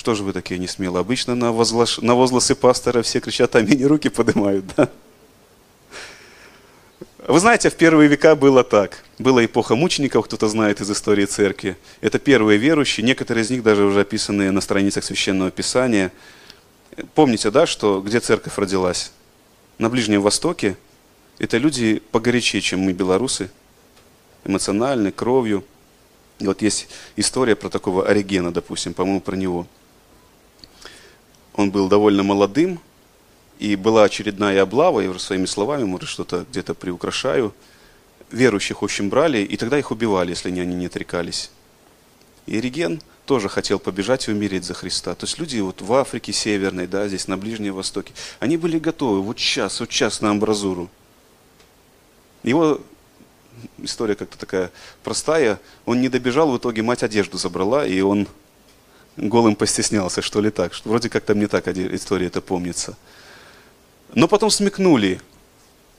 [0.05, 1.01] Что же вы такие не смелые?
[1.01, 1.97] Обычно на, возглаш...
[1.97, 4.91] на возгласы пастора все кричат аминь и руки поднимают, да?
[7.27, 9.03] Вы знаете, в первые века было так.
[9.19, 11.79] Была эпоха мучеников, кто-то знает из истории церкви.
[12.03, 16.13] Это первые верующие, некоторые из них даже уже описаны на страницах Священного Писания.
[17.15, 19.11] Помните, да, что где церковь родилась?
[19.79, 20.77] На Ближнем Востоке.
[21.39, 23.51] Это люди погорячее, чем мы, белорусы.
[24.45, 25.65] Эмоциональны, кровью.
[26.41, 29.67] И вот есть история про такого Оригена, допустим, по-моему, про него–
[31.55, 32.81] он был довольно молодым,
[33.59, 37.55] и была очередная облава, уже своими словами, может, что-то где-то приукрашаю,
[38.31, 41.51] верующих очень брали, и тогда их убивали, если они не отрекались.
[42.47, 45.15] И Иериген тоже хотел побежать и умереть за Христа.
[45.15, 49.23] То есть люди вот в Африке Северной, да, здесь на Ближнем Востоке, они были готовы
[49.23, 50.91] вот сейчас, вот сейчас на амбразуру.
[52.43, 52.81] Его
[53.79, 54.71] история как-то такая
[55.03, 55.59] простая.
[55.87, 58.29] Он не добежал, в итоге мать одежду забрала, и он
[59.17, 60.75] голым постеснялся, что ли так.
[60.75, 62.97] Что вроде как там не так история это помнится.
[64.15, 65.21] Но потом смекнули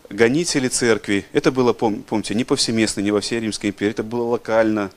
[0.09, 1.25] гонители церкви.
[1.33, 3.91] Это было, помните, не повсеместно, не во всей Римской империи.
[3.91, 4.91] Это было локально.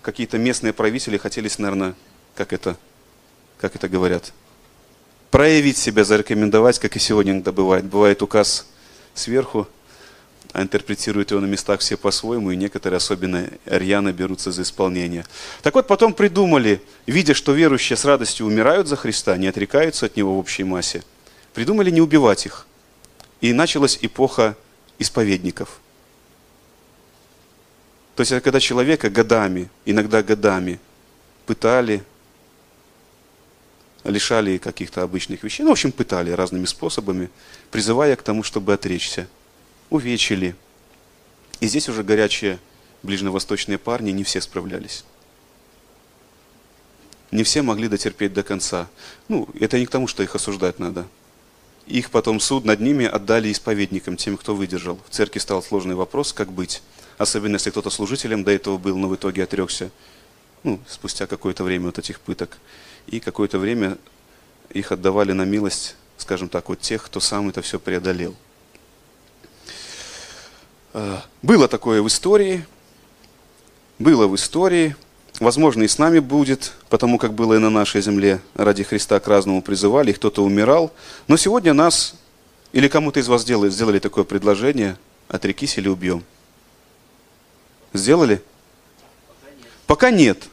[0.00, 1.94] Какие-то местные правители хотели, наверное,
[2.34, 2.76] как это,
[3.58, 4.32] как это говорят,
[5.30, 7.84] проявить себя, зарекомендовать, как и сегодня иногда бывает.
[7.84, 8.66] Бывает указ
[9.14, 9.68] сверху,
[10.52, 15.24] а интерпретируют его на местах все по-своему, и некоторые, особенно рьяно, берутся за исполнение.
[15.62, 20.16] Так вот, потом придумали, видя, что верующие с радостью умирают за Христа, не отрекаются от
[20.16, 21.02] Него в общей массе,
[21.54, 22.66] придумали не убивать их.
[23.40, 24.56] И началась эпоха
[24.98, 25.80] исповедников.
[28.14, 30.78] То есть, это когда человека годами, иногда годами,
[31.46, 32.04] пытали,
[34.04, 37.30] лишали каких-то обычных вещей, ну, в общем, пытали разными способами,
[37.70, 39.26] призывая к тому, чтобы отречься–
[39.92, 40.56] увечили.
[41.60, 42.58] И здесь уже горячие
[43.02, 45.04] ближневосточные парни не все справлялись.
[47.30, 48.88] Не все могли дотерпеть до конца.
[49.28, 51.06] Ну, это не к тому, что их осуждать надо.
[51.86, 54.98] Их потом суд над ними отдали исповедникам, тем, кто выдержал.
[55.08, 56.82] В церкви стал сложный вопрос, как быть.
[57.18, 59.90] Особенно, если кто-то служителем до этого был, но в итоге отрекся.
[60.62, 62.56] Ну, спустя какое-то время вот этих пыток.
[63.08, 63.98] И какое-то время
[64.70, 68.34] их отдавали на милость, скажем так, вот тех, кто сам это все преодолел.
[70.94, 72.64] Э, было такое в истории,
[73.98, 74.96] было в истории,
[75.40, 79.28] возможно, и с нами будет, потому как было и на нашей земле, ради Христа к
[79.28, 80.92] разному призывали, кто-то умирал.
[81.28, 82.14] Но сегодня нас,
[82.72, 84.96] или кому-то из вас сделали, сделали такое предложение,
[85.28, 86.22] отрекись или убьем.
[87.92, 88.42] Сделали?
[89.26, 89.68] Пока нет.
[89.86, 90.48] Пока нет.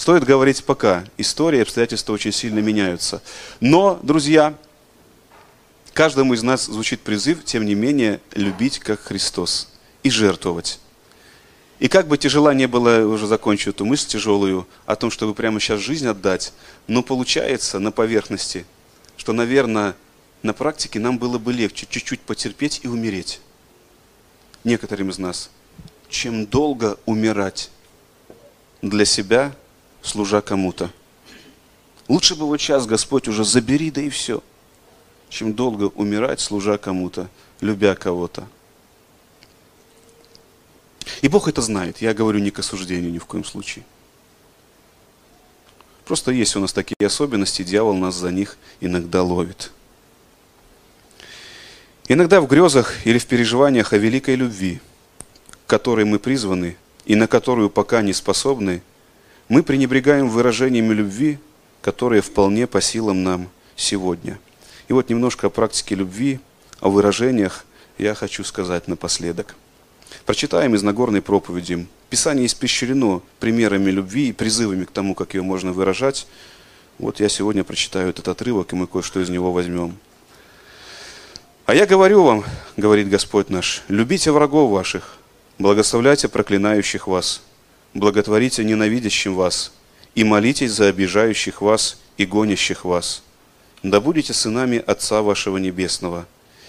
[0.00, 1.04] Стоит говорить пока.
[1.18, 3.20] История и обстоятельства очень сильно меняются.
[3.60, 4.54] Но, друзья,
[5.92, 9.68] Каждому из нас звучит призыв, тем не менее, любить как Христос
[10.02, 10.78] и жертвовать.
[11.80, 15.58] И как бы тяжела не было, уже закончу эту мысль тяжелую, о том, чтобы прямо
[15.58, 16.52] сейчас жизнь отдать,
[16.86, 18.66] но получается на поверхности,
[19.16, 19.96] что, наверное,
[20.42, 23.40] на практике нам было бы легче чуть-чуть потерпеть и умереть.
[24.62, 25.50] Некоторым из нас.
[26.08, 27.70] Чем долго умирать
[28.82, 29.54] для себя,
[30.02, 30.90] служа кому-то.
[32.08, 34.42] Лучше бы вот сейчас, Господь, уже забери, да и все
[35.30, 38.46] чем долго умирать, служа кому-то, любя кого-то.
[41.22, 41.98] И Бог это знает.
[41.98, 43.84] Я говорю не к осуждению ни в коем случае.
[46.04, 49.70] Просто есть у нас такие особенности, дьявол нас за них иногда ловит.
[52.08, 54.80] Иногда в грезах или в переживаниях о великой любви,
[55.64, 58.82] к которой мы призваны и на которую пока не способны,
[59.48, 61.38] мы пренебрегаем выражениями любви,
[61.82, 64.40] которые вполне по силам нам сегодня–
[64.90, 66.40] и вот немножко о практике любви,
[66.80, 67.64] о выражениях
[67.96, 69.54] я хочу сказать напоследок.
[70.26, 71.86] Прочитаем из Нагорной проповеди.
[72.08, 76.26] Писание испещрено примерами любви и призывами к тому, как ее можно выражать.
[76.98, 79.96] Вот я сегодня прочитаю этот отрывок, и мы кое-что из него возьмем.
[81.66, 82.44] «А я говорю вам,—
[82.76, 85.18] говорит Господь наш,— любите врагов ваших,
[85.60, 87.42] благословляйте проклинающих вас,
[87.94, 89.72] благотворите ненавидящим вас,
[90.16, 93.22] и молитесь за обижающих вас и гонящих вас,
[93.82, 96.26] да будете сынами Отца вашего Небесного,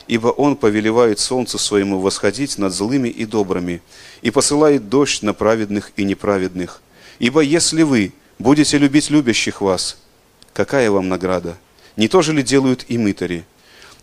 [0.07, 3.81] ибо Он повелевает солнцу своему восходить над злыми и добрыми,
[4.21, 6.81] и посылает дождь на праведных и неправедных.
[7.19, 9.97] Ибо если вы будете любить любящих вас,
[10.53, 11.57] какая вам награда?
[11.97, 13.45] Не то же ли делают и мытари?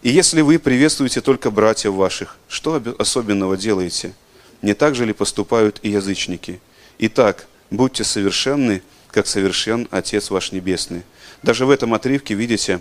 [0.02, 4.12] И если вы приветствуете только братьев ваших, что особенного делаете?
[4.62, 6.60] Не так же ли поступают и язычники?
[6.98, 11.02] Итак, будьте совершенны, как совершен Отец ваш Небесный.
[11.42, 12.80] Даже в этом отрывке, видите,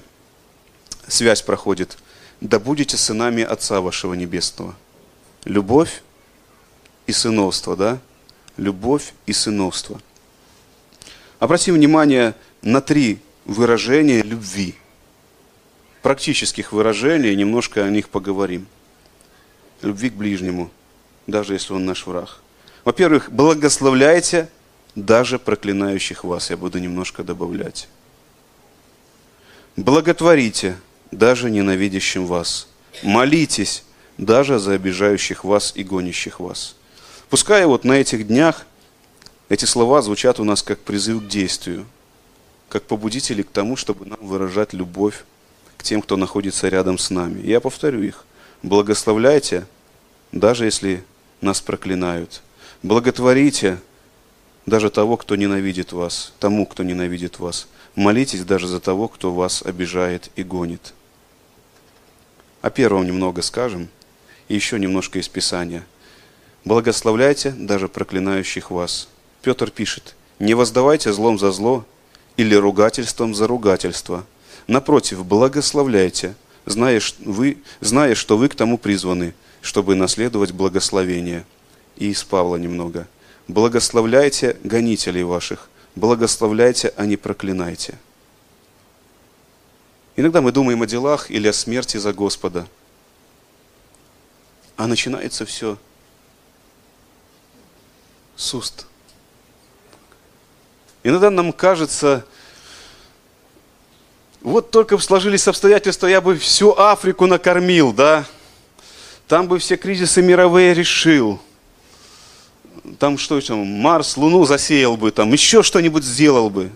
[1.08, 1.98] связь проходит.
[2.42, 4.76] Да будете сынами Отца вашего Небесного.
[5.46, 6.04] Любовь
[7.08, 8.00] и сыновство, да?
[8.58, 10.00] Любовь и сыновство.
[11.40, 14.76] Обратим внимание на три выражения любви.
[16.02, 18.68] Практических выражений, немножко о них поговорим.
[19.82, 20.72] Любви к ближнему,
[21.28, 22.40] даже если он наш враг.
[22.84, 24.50] Во-первых, благословляйте
[24.96, 26.50] даже проклинающих вас.
[26.50, 27.88] Я буду немножко добавлять.
[29.76, 30.78] Благотворите
[31.12, 32.68] даже ненавидящим вас.
[33.04, 33.84] Молитесь
[34.18, 36.76] даже за обижающих вас и гонящих вас.
[37.30, 38.66] Пускай вот на этих днях
[39.50, 41.86] эти слова звучат у нас как призыв к действию,
[42.70, 45.24] как побудители к тому, чтобы нам выражать любовь
[45.78, 47.46] к тем, кто находится рядом с нами.
[47.46, 48.26] Я повторю их.
[48.64, 49.68] Благословляйте,
[50.32, 51.04] даже если
[51.42, 52.42] нас проклинают.
[52.84, 53.80] Благотворите
[54.66, 57.68] даже того, кто ненавидит вас, тому, кто ненавидит вас.
[57.96, 60.94] Молитесь даже за того, кто вас обижает и гонит.
[62.68, 63.88] О первом немного скажем,
[64.50, 65.86] и еще немножко из Писания.
[66.66, 69.08] Благословляйте даже проклинающих вас.
[69.42, 71.86] Петр пишет, не воздавайте злом за зло
[72.36, 74.26] или ругательством за ругательство.
[74.68, 81.46] Напротив, благословляйте, зная, вы, зная, что вы к тому призваны, чтобы наследовать благословение.
[81.96, 83.08] И из Павла немного.
[83.48, 87.98] Благословляйте гонителей ваших, благословляйте, а не проклинайте.
[90.18, 92.68] Иногда мы думаем о делах или о смерти за Господа.
[94.76, 95.78] А начинается все
[98.36, 98.88] с уст.
[101.04, 102.26] Иногда нам кажется,
[104.42, 108.26] вот только сложились обстоятельства, я бы всю Африку накормил, да?
[109.28, 111.40] Там бы все кризисы мировые решил.
[112.98, 116.72] Там что там, Марс, Луну засеял бы, там еще что-нибудь сделал бы.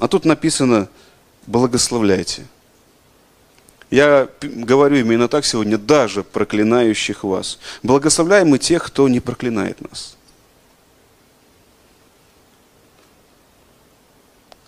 [0.00, 0.88] А тут написано,
[1.46, 2.46] благословляйте.
[3.90, 7.58] Я говорю именно так сегодня, даже проклинающих вас.
[7.82, 10.16] Благословляем мы тех, кто не проклинает нас.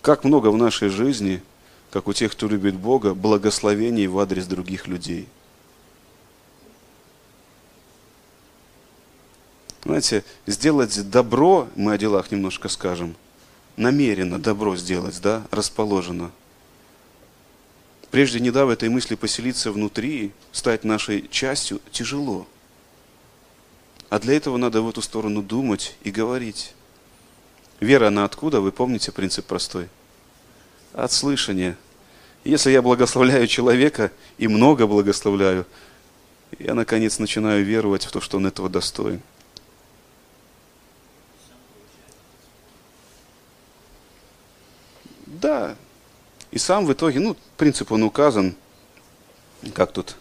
[0.03, 1.43] Как много в нашей жизни,
[1.91, 5.28] как у тех, кто любит Бога, благословений в адрес других людей.
[9.85, 13.14] Знаете, сделать добро, мы о делах немножко скажем,
[13.77, 16.31] намеренно добро сделать, да, расположено.
[18.11, 22.47] Прежде не дав этой мысли поселиться внутри, стать нашей частью, тяжело.
[24.11, 26.75] А для этого надо в эту сторону думать и говорить.
[27.81, 28.61] Вера, она откуда?
[28.61, 29.89] Вы помните принцип простой?
[30.93, 31.79] От слышания.
[32.45, 35.64] Если я благословляю человека и много благословляю,
[36.59, 39.23] я наконец начинаю веровать в то, что он этого достоин.
[45.43, 45.74] Да.
[46.53, 48.55] И сам в итоге, ну, принцип он указан,
[49.74, 50.16] как тут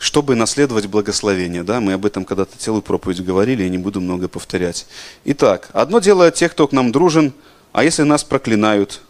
[0.00, 1.62] чтобы наследовать благословение.
[1.62, 1.78] Да?
[1.78, 4.86] Мы об этом когда-то целую проповедь говорили, я не буду много повторять.
[5.26, 7.34] Итак, одно дело тех, кто к нам дружен,
[7.72, 9.02] а если нас проклинают?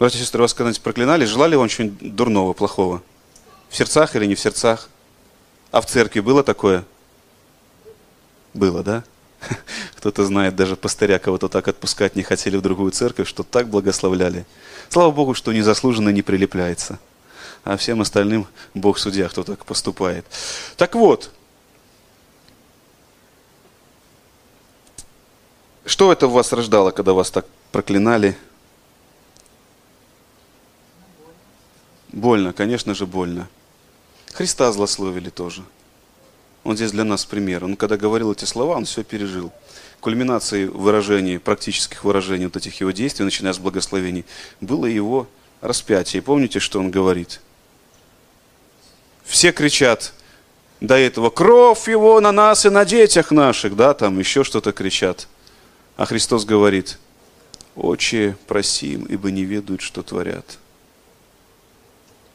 [0.00, 1.24] Братья и сестры, вас когда-нибудь проклинали?
[1.24, 3.00] Желали вам чего-нибудь дурного, плохого?
[3.68, 4.88] В сердцах или не в сердцах?
[5.70, 6.84] А в церкви было такое?
[8.54, 9.04] Было, да?
[9.96, 14.46] Кто-то знает, даже пастыря кого-то так отпускать не хотели в другую церковь, что так благословляли.
[14.88, 16.98] Слава Богу, что незаслуженно не прилепляется
[17.64, 20.24] а всем остальным Бог судья, кто так поступает.
[20.78, 21.30] Так вот,
[25.84, 28.38] что это в вас рождало, когда вас так проклинали?
[32.10, 33.48] Больно, конечно же, больно.
[34.32, 35.62] Христа злословили тоже.
[36.68, 37.64] Он здесь для нас пример.
[37.64, 39.50] Он когда говорил эти слова, он все пережил.
[40.00, 44.24] Кульминацией выражений, практических выражений вот этих его действий, начиная с благословений,
[44.60, 45.26] было его
[45.60, 46.20] распятие.
[46.20, 47.40] И помните, что он говорит?
[49.24, 50.12] все кричат
[50.80, 55.28] до этого, кровь его на нас и на детях наших, да, там еще что-то кричат.
[55.96, 56.98] А Христос говорит,
[57.76, 60.58] Отче, проси им, ибо не ведают, что творят.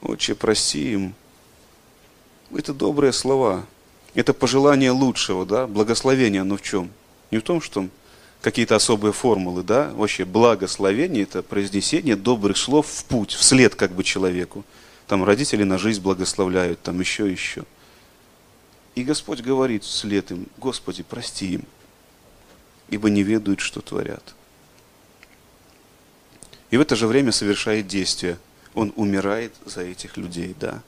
[0.01, 1.15] Отче, проси им.
[2.55, 3.65] Это добрые слова.
[4.16, 6.91] Это пожелание лучшего, да, благословение, оно в чем?
[7.32, 7.88] Не в том, что
[8.41, 14.03] какие-то особые формулы, да, вообще благословение– это произнесение добрых слов в путь, вслед как бы
[14.03, 14.64] человеку
[15.07, 17.66] там родители на жизнь благословляют, там еще, еще.
[18.95, 21.64] И Господь говорит вслед им, Господи, прости им,
[22.89, 24.36] ибо не ведают, что творят.
[26.72, 28.39] И в это же время совершает действие.
[28.74, 30.82] Он умирает за этих людей, да.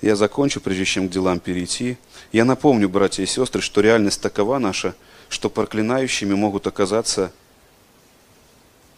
[0.00, 1.96] Я закончу, прежде чем к делам перейти.
[2.32, 4.94] Я напомню, братья и сестры, что реальность такова наша,
[5.28, 7.32] что проклинающими могут оказаться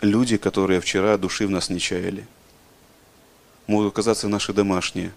[0.01, 2.27] люди, которые вчера души в нас не чаяли–
[3.71, 5.13] могут оказаться наши домашние,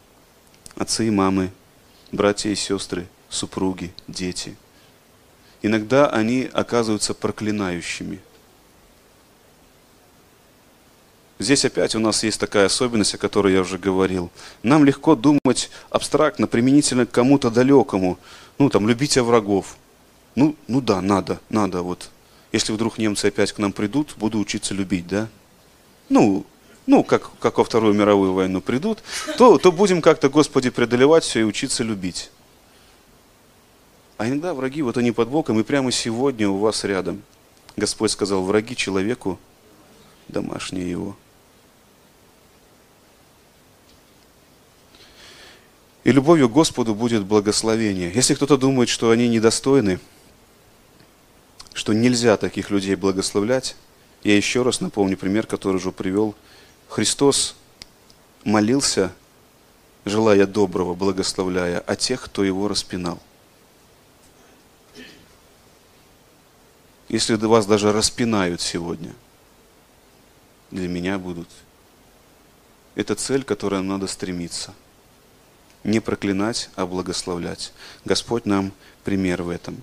[0.76, 1.52] отцы и мамы,
[2.12, 4.56] братья и сестры, супруги, дети.
[5.64, 8.20] Иногда они оказываются проклинающими.
[11.44, 14.32] Здесь опять у нас есть такая особенность, о которой я уже говорил.
[14.64, 18.18] Нам легко думать абстрактно, применительно к кому-то далекому.
[18.58, 19.76] Ну, там, любите врагов.
[20.36, 21.82] Ну, ну да, надо, надо.
[21.82, 22.10] Вот.
[22.54, 25.28] Если вдруг немцы опять к нам придут, буду учиться любить, да?
[26.10, 26.46] Ну,
[26.86, 29.04] ну, как, как во Вторую мировую войну придут,
[29.38, 32.32] то, то будем как-то, Господи, преодолевать все и учиться любить.
[34.18, 37.22] А иногда враги, вот они под боком, и прямо сегодня у вас рядом.
[37.76, 39.40] Господь сказал, враги человеку,
[40.28, 41.18] домашние его.
[46.04, 48.12] И любовью к Господу будет благословение.
[48.14, 50.00] Если кто-то думает, что они недостойны,
[51.74, 53.76] что нельзя таких людей благословлять,
[54.24, 56.36] я еще раз напомню пример, который уже привел.
[56.90, 57.56] Христос
[58.44, 59.14] молился,
[60.06, 63.20] желая доброго, благословляя, о тех, кто его распинал.
[67.08, 69.14] Если вас даже распинают сегодня,
[70.72, 71.48] для меня будут.
[72.96, 74.74] Это цель, к которой нам надо стремиться.
[75.84, 77.74] Не проклинать, а благословлять.
[78.06, 78.72] Господь нам
[79.04, 79.82] пример в этом.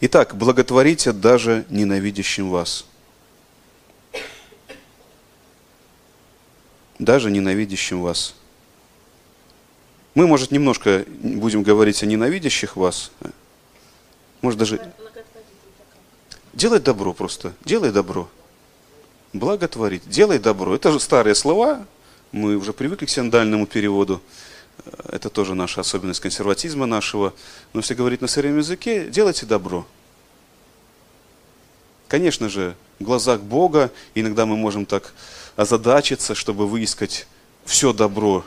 [0.00, 2.86] Итак, благотворите даже ненавидящим вас–
[7.00, 8.34] даже ненавидящим вас.
[10.14, 13.10] Мы, может, немножко будем говорить о ненавидящих вас.
[14.42, 14.92] Может, даже...
[16.52, 17.54] Делай добро просто.
[17.64, 18.28] Делай добро.
[19.32, 20.08] Благотворить.
[20.08, 20.74] Делай добро.
[20.74, 21.86] Это же старые слова.
[22.32, 24.20] Мы уже привыкли к синдальному переводу.
[25.08, 27.34] Это тоже наша особенность консерватизма нашего.
[27.72, 29.86] Но если говорить на сыром языке, делайте добро.
[32.08, 35.14] Конечно же, в глазах Бога иногда мы можем так
[35.56, 37.26] озадачиться, чтобы выискать
[37.64, 38.44] все добро,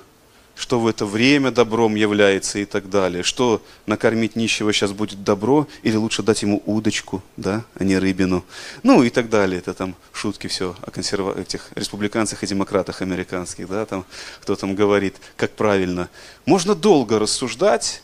[0.56, 3.24] что в это время добром является и так далее.
[3.24, 8.46] Что накормить нищего сейчас будет добро, или лучше дать ему удочку, да, а не рыбину.
[8.84, 9.60] Ну и так далее.
[9.60, 11.40] Это там шутки все о консерва...
[11.40, 14.06] этих республиканцах и демократах американских, да, там
[14.42, 16.10] кто там говорит, как правильно.
[16.46, 18.02] Можно долго рассуждать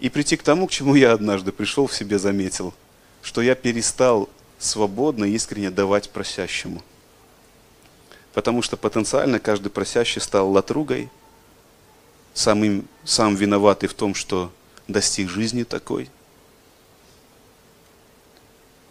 [0.00, 2.74] и прийти к тому, к чему я однажды пришел в себе заметил,
[3.22, 6.82] что я перестал свободно и искренне давать просящему–
[8.34, 11.08] Потому что потенциально каждый просящий стал латругой,
[12.34, 14.52] самым, сам виноватый в том, что
[14.88, 16.10] достиг жизни такой.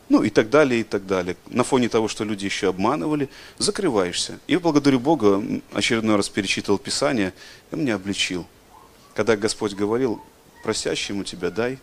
[0.10, 1.38] Ну и так далее, и так далее.
[1.48, 4.40] На фоне того, что люди еще обманывали, закрываешься.
[4.48, 7.34] И благодарю Бога, очередной раз перечитывал Писание,
[7.72, 8.46] и меня обличил.
[9.14, 10.22] Когда Господь говорил,
[10.64, 11.78] просящему тебя дай.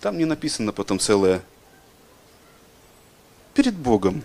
[0.00, 1.42] Там не написано потом целое
[3.54, 4.22] перед Богом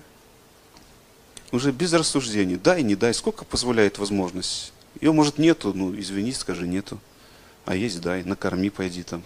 [1.51, 4.71] уже без рассуждений, дай, не дай, сколько позволяет возможность.
[5.01, 6.99] Ее, может, нету, ну, извини, скажи, нету.
[7.65, 9.23] А есть, дай, накорми, пойди там.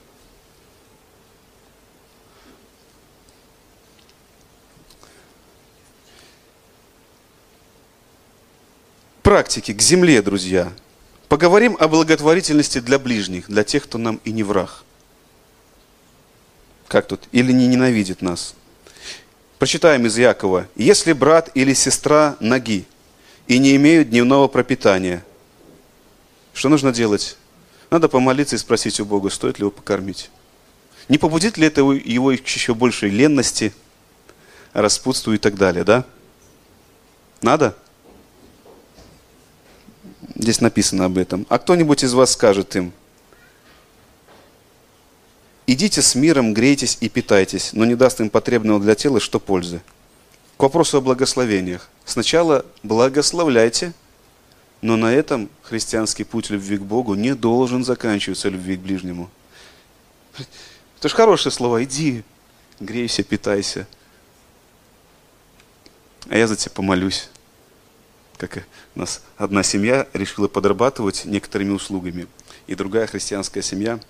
[9.21, 10.73] Практики к земле, друзья.
[11.27, 14.83] Поговорим о благотворительности для ближних, для тех, кто нам и не враг.
[16.87, 17.27] Как тут?
[17.31, 18.55] Или не ненавидит нас.
[19.59, 20.67] Прочитаем из Якова.
[20.75, 22.85] «Если брат или сестра ноги
[23.47, 25.23] и не имеют дневного пропитания,
[26.59, 27.37] что нужно делать?
[27.89, 30.29] Надо помолиться и спросить у Бога, стоит ли его покормить.
[31.07, 33.73] Не побудит ли это его еще большей ленности,
[34.73, 36.03] распутству и так далее, да?
[37.41, 37.77] Надо?
[40.35, 41.47] Здесь написано об этом.
[41.47, 42.91] А кто-нибудь из вас скажет им,
[45.65, 49.81] Идите с миром, грейтесь и питайтесь, но не даст им потребного для тела, что пользы.
[50.57, 51.89] К вопросу о благословениях.
[52.05, 53.93] Сначала благословляйте,
[54.81, 59.29] но на этом христианский путь любви к Богу не должен заканчиваться любви к ближнему.
[60.97, 61.83] Это же хорошие слова.
[61.83, 62.23] Иди,
[62.79, 63.87] грейся, питайся.
[66.29, 67.29] А я за тебя помолюсь.
[68.37, 68.65] Как
[68.95, 72.27] у нас одна семья решила подрабатывать некоторыми услугами.
[72.67, 73.99] И другая христианская семья–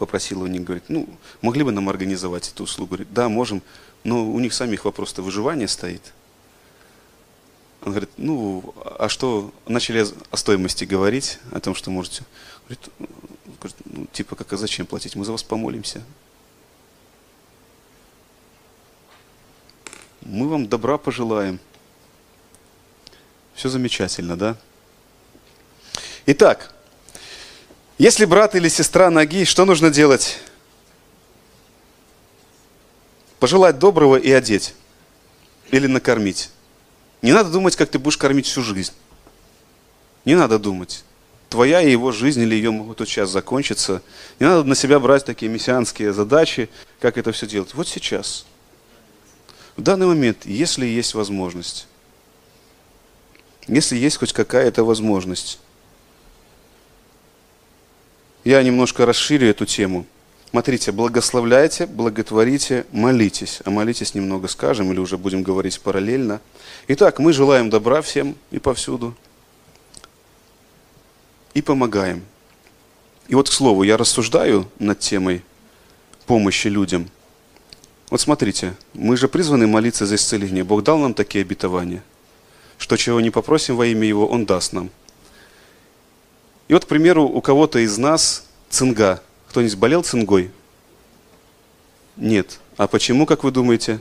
[0.00, 1.06] попросил у них, говорит, ну,
[1.42, 2.92] могли бы нам организовать эту услугу?
[2.92, 3.62] Говорит, да, можем,
[4.02, 6.14] но у них самих вопрос-то выживания стоит.
[7.82, 12.24] Он говорит, ну, а что, начали о стоимости говорить, о том, что можете.
[12.66, 12.90] Говорит,
[13.58, 16.02] говорит ну, типа, как, а зачем платить, мы за вас помолимся.
[20.20, 21.58] Мы вам добра пожелаем.
[23.54, 24.56] Все замечательно, да?
[26.26, 26.74] Итак,
[27.96, 30.38] если брат или сестра ноги, что нужно делать?
[33.38, 34.74] Пожелать доброго и одеть.
[35.70, 36.50] Или накормить.
[37.22, 38.92] Не надо думать, как ты будешь кормить всю жизнь.
[40.24, 41.04] Не надо думать.
[41.48, 44.02] Твоя и его жизнь или ее могут сейчас закончиться.
[44.38, 47.74] Не надо на себя брать такие мессианские задачи, как это все делать.
[47.74, 48.46] Вот сейчас.
[49.76, 51.86] В данный момент, если есть возможность,
[53.66, 55.58] если есть хоть какая-то возможность,
[58.44, 60.06] я немножко расширю эту тему.
[60.50, 63.60] Смотрите, благословляйте, благотворите, молитесь.
[63.64, 66.40] А молитесь немного скажем или уже будем говорить параллельно.
[66.88, 69.14] Итак, мы желаем добра всем и повсюду.
[71.54, 72.24] И помогаем.
[73.28, 75.44] И вот, к слову, я рассуждаю над темой
[76.26, 77.08] помощи людям.
[78.10, 80.64] Вот смотрите, мы же призваны молиться за исцеление.
[80.64, 82.02] Бог дал нам такие обетования,
[82.76, 84.90] что чего не попросим во имя Его, Он даст нам.
[86.66, 89.22] И вот, к примеру, у кого-то из нас цинга.
[89.50, 90.50] Кто-нибудь болел цингой?
[92.16, 92.58] Нет.
[92.76, 94.00] А почему, как вы думаете?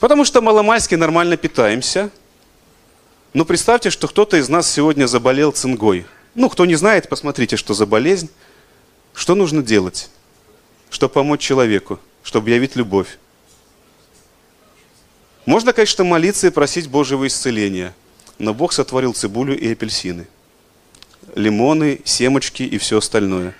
[0.00, 2.10] Потому что маломальски нормально питаемся.
[3.34, 6.06] Но представьте, что кто-то из нас сегодня заболел цингой.
[6.34, 8.30] Ну, кто не знает, посмотрите, что за болезнь.
[9.12, 10.10] Что нужно делать?
[10.94, 13.18] чтобы помочь человеку, чтобы явить любовь.
[15.44, 17.96] Можно, конечно, молиться и просить Божьего исцеления,
[18.38, 20.28] но Бог сотворил цибулю и апельсины,
[21.34, 23.54] лимоны, семечки и все остальное.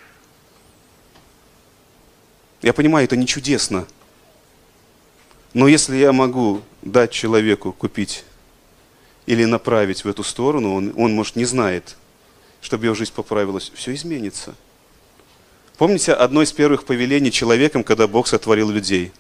[2.62, 3.87] Я понимаю, это не чудесно,
[5.53, 8.25] но если я могу дать человеку купить
[9.27, 11.97] или направить в эту сторону, он, он может, не знает,
[12.61, 14.55] чтобы его жизнь поправилась, все изменится–
[15.77, 19.12] Помните одно из первых повелений человеком, когда Бог сотворил людей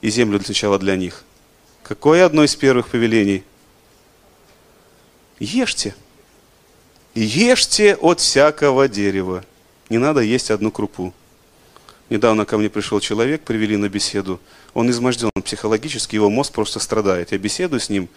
[0.00, 1.24] и землю для начала для них?
[1.82, 3.44] Какое одно из первых повелений?
[5.38, 5.94] Ешьте.
[7.14, 9.44] Ешьте от всякого дерева.
[9.88, 11.12] Не надо есть одну крупу.
[12.08, 14.40] Недавно ко мне пришел человек, привели на беседу.
[14.74, 17.32] Он изможден психологически, его мозг просто страдает.
[17.32, 18.08] Я беседую с ним,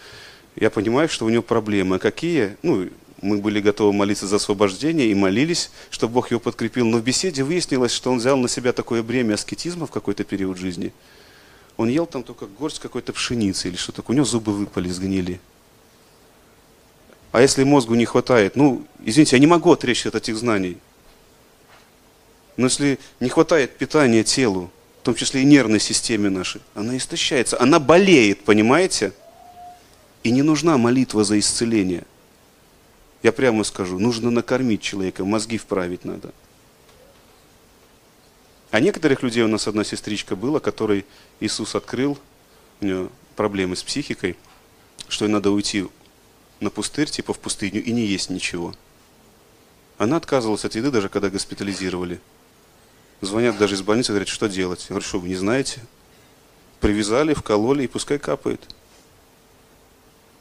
[0.55, 1.97] я понимаю, что у него проблемы.
[1.97, 2.55] Какие?
[2.61, 2.87] Ну,
[3.21, 6.85] мы были готовы молиться за освобождение и молились, чтобы Бог его подкрепил.
[6.85, 10.57] Но в беседе выяснилось, что он взял на себя такое бремя аскетизма в какой-то период
[10.57, 10.93] жизни.
[11.77, 14.03] Он ел там только горсть какой-то пшеницы или что-то.
[14.07, 15.39] У него зубы выпали, сгнили.
[17.33, 20.77] А если мозгу не хватает, ну, извините, я не могу отречься от этих знаний.
[22.57, 24.69] Но если не хватает питания телу,
[25.01, 29.13] в том числе и нервной системе нашей, она истощается, она болеет, понимаете?
[30.21, 32.03] И не нужна молитва за исцеление.
[33.23, 36.31] Я прямо скажу, нужно накормить человека, мозги вправить надо.
[38.69, 41.03] А некоторых людей у нас одна сестричка была, которой
[41.39, 42.19] Иисус открыл,
[42.79, 44.37] у нее проблемы с психикой,
[45.07, 45.87] что ей надо уйти
[46.59, 48.73] на пустырь, типа в пустыню, и не есть ничего.
[49.97, 52.19] Она отказывалась от еды, даже когда госпитализировали.
[53.21, 54.81] Звонят даже из больницы, говорят, что делать.
[54.81, 55.79] Я говорю, что вы не знаете?
[56.79, 58.61] Привязали, вкололи, и пускай капает.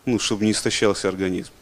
[0.05, 1.53] Ну, чтобы не истощался организм.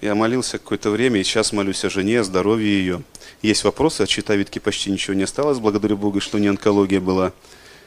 [0.00, 3.02] Я молился какое-то время, и сейчас молюсь о жене, о здоровье ее.
[3.42, 7.32] Есть вопросы, от щитовидки почти ничего не осталось, благодарю Богу, что не онкология была.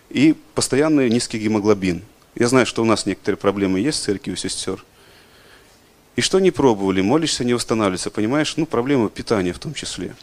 [0.10, 2.04] И постоянный низкий гемоглобин.
[2.36, 4.84] Я знаю, что у нас некоторые проблемы есть в церкви у сестер.
[6.16, 8.56] И что не пробовали, молишься, не восстанавливается, понимаешь?
[8.58, 10.16] Ну, проблема питания в том числе.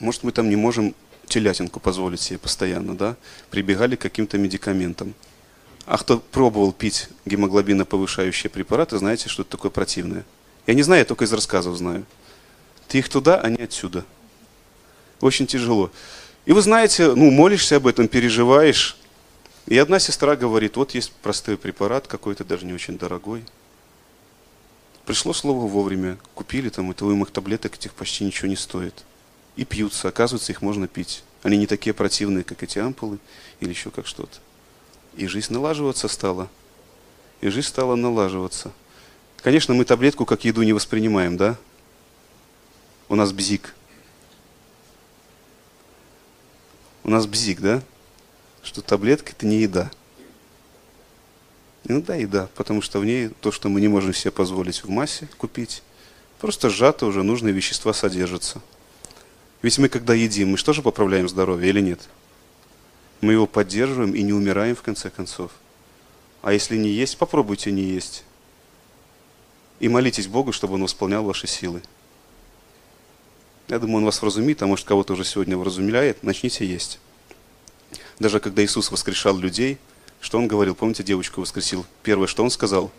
[0.00, 0.94] Может, мы там не можем
[1.26, 3.16] телятинку позволить себе постоянно, да?
[3.50, 5.14] Прибегали к каким-то медикаментам.
[5.86, 10.24] А кто пробовал пить гемоглобиноповышающие препараты, знаете, что это такое противное.
[10.66, 12.04] Я не знаю, я только из рассказов знаю.
[12.88, 14.04] Ты их туда, а не отсюда.
[15.20, 15.90] Очень тяжело.
[16.44, 18.96] И вы знаете, ну, молишься об этом, переживаешь.
[19.66, 23.44] И одна сестра говорит, вот есть простой препарат, какой-то даже не очень дорогой.
[25.04, 29.04] Пришло слово вовремя, купили там, и твоих таблеток этих почти ничего не стоит.
[29.56, 31.24] И пьются, оказывается, их можно пить.
[31.42, 33.18] Они не такие противные, как эти ампулы
[33.60, 34.38] или еще как что-то.
[35.16, 36.48] И жизнь налаживаться стала.
[37.40, 38.72] И жизнь стала налаживаться.
[39.42, 41.56] Конечно, мы таблетку как еду не воспринимаем, да?
[43.08, 43.74] У нас бзик.
[47.02, 47.82] У нас бзик, да?
[48.62, 49.90] Что таблетка это не еда.
[51.84, 55.28] Иногда еда, потому что в ней то, что мы не можем себе позволить в массе
[55.36, 55.82] купить,
[56.40, 58.60] просто сжато уже нужные вещества содержатся.
[59.62, 62.00] Ведь мы когда едим, мы что же поправляем здоровье или нет?
[63.20, 65.52] Мы его поддерживаем и не умираем в конце концов.
[66.40, 68.24] А если не есть, попробуйте не есть
[69.82, 71.82] и молитесь Богу, чтобы Он восполнял ваши силы.
[73.66, 77.00] Я думаю, Он вас вразумит, а может кого-то уже сегодня вразумляет, начните есть.
[78.22, 79.78] Даже когда Иисус воскрешал людей,
[80.20, 80.76] что Он говорил?
[80.76, 81.84] Помните, девочку воскресил?
[82.04, 82.92] Первое, что Он сказал?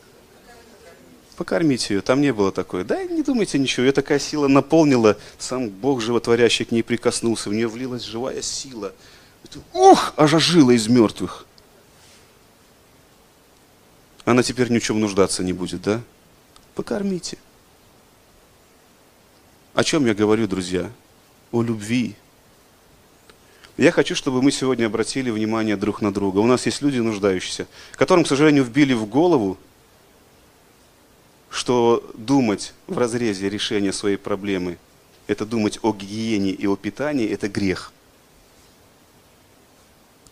[1.38, 2.02] Покормите ее.
[2.02, 2.84] Там не было такое.
[2.84, 3.86] Да, не думайте ничего.
[3.86, 5.18] Ее такая сила наполнила.
[5.40, 7.50] Сам Бог животворящий к ней прикоснулся.
[7.50, 8.94] В нее влилась живая сила.
[9.72, 11.46] Ух, аж ожила из мертвых.
[14.26, 16.02] Она теперь ни в чем нуждаться не будет, да?
[16.76, 17.38] покормите.
[19.74, 20.92] О чем я говорю, друзья?
[21.54, 22.18] О любви.
[23.78, 26.40] Я хочу, чтобы мы сегодня обратили внимание друг на друга.
[26.40, 29.58] У нас есть люди нуждающиеся, которым, к сожалению, вбили в голову,
[31.50, 34.78] что думать в разрезе решения своей проблемы–
[35.28, 37.92] это думать о гигиене и о питании– это грех.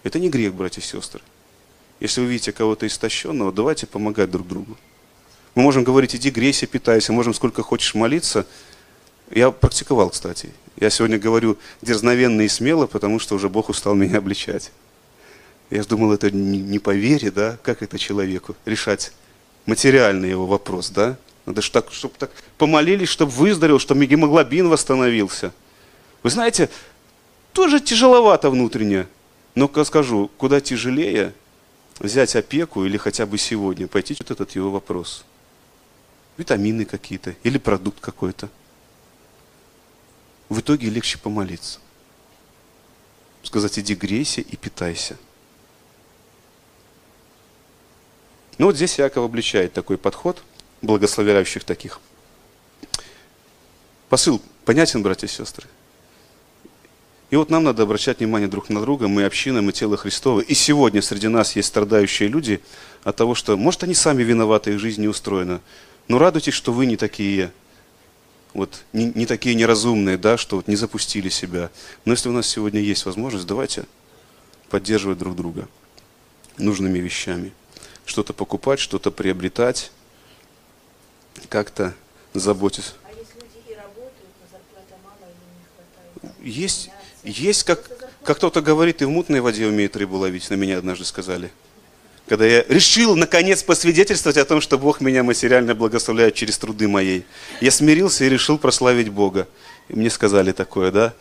[0.03, 1.21] Это не грех, братья и сестры.
[1.99, 4.77] Если вы видите кого-то истощенного, давайте помогать друг другу.
[5.53, 8.47] Мы можем говорить, иди грейся, питайся, можем сколько хочешь молиться.
[9.31, 10.51] Я практиковал, кстати.
[10.79, 14.71] Я сегодня говорю дерзновенно и смело, потому что уже Бог устал меня обличать.
[15.69, 19.13] Я думал, это не по вере, да, как это человеку решать
[19.65, 21.17] материальный его вопрос, да?
[21.45, 25.53] Надо же так, чтобы так помолились, чтобы выздоровел, чтобы гемоглобин восстановился.
[26.23, 26.69] Вы знаете,
[27.53, 29.07] тоже тяжеловато внутренне.
[29.55, 31.33] Но скажу, куда тяжелее
[31.99, 35.25] взять опеку или хотя бы сегодня пойти вот этот его вопрос.
[36.37, 38.49] Витамины какие-то или продукт какой-то.
[40.51, 41.79] В итоге легче помолиться.
[43.41, 45.15] Сказать, иди грейся и питайся.
[48.57, 50.43] Ну вот здесь Яков обличает такой подход,
[50.81, 52.01] благословляющих таких.
[54.09, 55.69] Посыл понятен, братья и сестры?
[57.29, 60.41] И вот нам надо обращать внимание друг на друга, мы община, мы тело Христово.
[60.41, 62.61] И сегодня среди нас есть страдающие люди
[63.05, 65.61] от того, что, может, они сами виноваты, их жизнь не устроена.
[66.09, 67.53] Но радуйтесь, что вы не такие,
[68.53, 71.69] вот, не, не такие неразумные, да, что вот не запустили себя.
[72.05, 73.85] Но если у нас сегодня есть возможность, давайте
[74.69, 75.67] поддерживать друг друга
[76.57, 77.53] нужными вещами.
[78.05, 79.91] Что-то покупать, что-то приобретать,
[81.49, 81.93] как-то
[82.33, 82.93] заботиться.
[83.03, 86.55] А если люди и работают, но зарплата мало, им не хватает?
[86.55, 86.89] Есть,
[87.23, 87.87] есть, как,
[88.23, 91.51] как кто-то говорит, и в мутной воде умеет рыбу ловить, на меня однажды сказали.
[92.31, 97.25] Когда я решил, наконец, посвидетельствовать о том, что Бог меня материально благословляет через труды моей.
[97.59, 99.49] Я смирился и решил прославить Бога.
[99.89, 101.13] И мне сказали такое, да?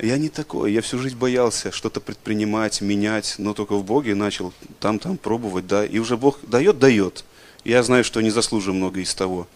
[0.00, 4.52] Я не такой, я всю жизнь боялся что-то предпринимать, менять, но только в Боге начал
[4.78, 5.84] там-там пробовать, да.
[5.84, 7.24] И уже Бог дает, дает.
[7.64, 9.48] Я знаю, что не заслуживаю много из того.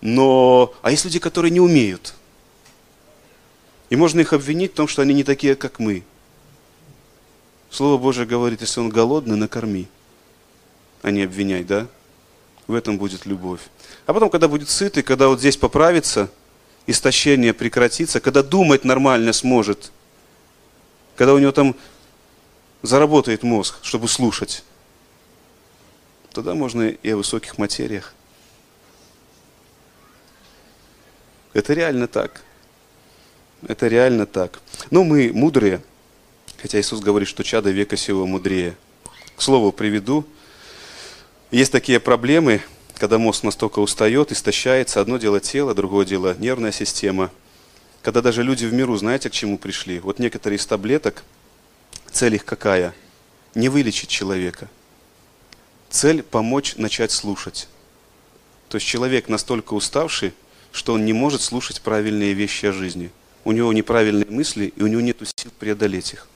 [0.00, 2.14] Но, а есть люди, которые не умеют–
[3.90, 6.02] и можно их обвинить в том, что они не такие, как мы.
[7.70, 9.86] Слово Божье говорит, если он голодный, накорми.
[11.02, 11.88] А не обвиняй, да?
[12.66, 13.60] В этом будет любовь.
[14.06, 16.30] А потом, когда будет сытый, когда вот здесь поправится,
[16.86, 19.90] истощение прекратится, когда думать нормально сможет,
[21.16, 21.76] когда у него там
[22.82, 24.64] заработает мозг, чтобы слушать,
[26.32, 28.14] тогда можно и о высоких материях.
[31.52, 32.42] Это реально так.
[33.66, 34.60] Это реально так.
[34.90, 35.82] Но мы мудрые,
[36.60, 38.76] хотя Иисус говорит, что чадо века сего мудрее.
[39.36, 40.26] К слову приведу,
[41.52, 42.62] есть такие проблемы,
[42.96, 45.00] когда мозг настолько устает, истощается.
[45.00, 47.30] Одно дело тело, другое дело нервная система.
[48.02, 50.00] Когда даже люди в миру, знаете, к чему пришли?
[50.00, 51.22] Вот некоторые из таблеток,
[52.10, 52.94] цель их какая?
[53.54, 54.68] Не вылечить человека.
[55.88, 57.68] Цель– помочь начать слушать.
[58.68, 60.32] То есть человек настолько уставший,
[60.72, 63.12] что он не может слушать правильные вещи о жизни–
[63.44, 66.28] у него неправильные мысли, и у него нет сил преодолеть их.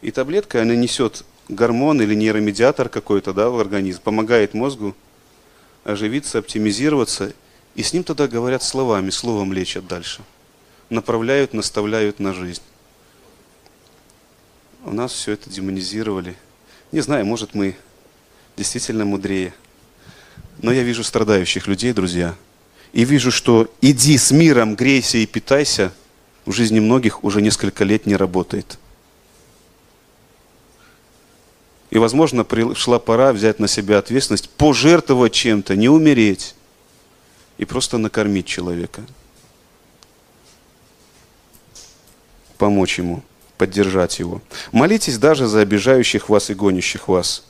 [0.00, 4.94] И таблетка, она несет гормон или нейромедиатор какой-то да, в организм, помогает мозгу
[5.84, 7.32] оживиться, оптимизироваться,
[7.74, 10.22] и с ним тогда говорят словами, словом лечат дальше.
[10.90, 12.62] Направляют, наставляют на жизнь.
[14.84, 16.36] У нас все это демонизировали.
[16.92, 17.76] Не знаю, может мы
[18.56, 19.54] действительно мудрее.
[20.58, 22.34] Но я вижу страдающих людей, друзья–
[22.96, 25.92] и вижу, что иди с миром, грейся и питайся,
[26.46, 28.78] в жизни многих уже несколько лет не работает.
[31.96, 36.54] И, возможно, пришла пора взять на себя ответственность, пожертвовать чем-то, не умереть
[37.56, 39.00] и просто накормить человека.
[42.58, 43.22] Помочь ему,
[43.56, 44.42] поддержать его.
[44.72, 47.44] Молитесь даже за обижающих вас и гонящих вас.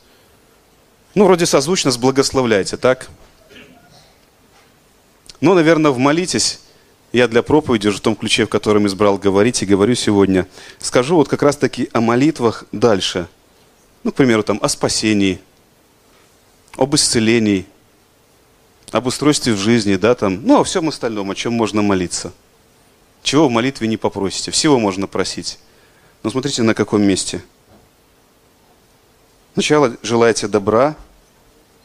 [1.16, 3.08] Ну, вроде созвучно с благословляйте, так?
[5.40, 6.60] Но, наверное, в «Молитесь»
[7.12, 10.46] я для проповеди уже в том ключе, в котором избрал говорить и говорю сегодня,
[10.78, 13.26] скажу вот как раз-таки о молитвах дальше.
[14.06, 15.40] Ну, к примеру, там, о спасении,
[16.76, 17.66] об исцелении,
[18.92, 22.32] об устройстве в жизни, да, там, ну, о всем остальном, о чем можно молиться.
[23.24, 25.58] Чего в молитве не попросите, всего можно просить.
[26.22, 27.42] Но смотрите, на каком месте.
[29.54, 30.94] Сначала желаете добра,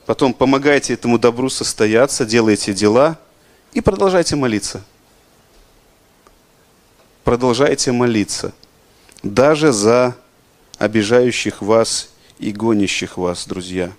[0.06, 3.18] потом помогаете этому добру состояться, делаете дела–
[3.74, 4.84] и продолжайте молиться.
[7.24, 8.54] Продолжайте молиться.
[9.24, 10.16] Даже за
[10.82, 12.10] обижающих вас
[12.40, 13.92] и гонящих вас, друзья.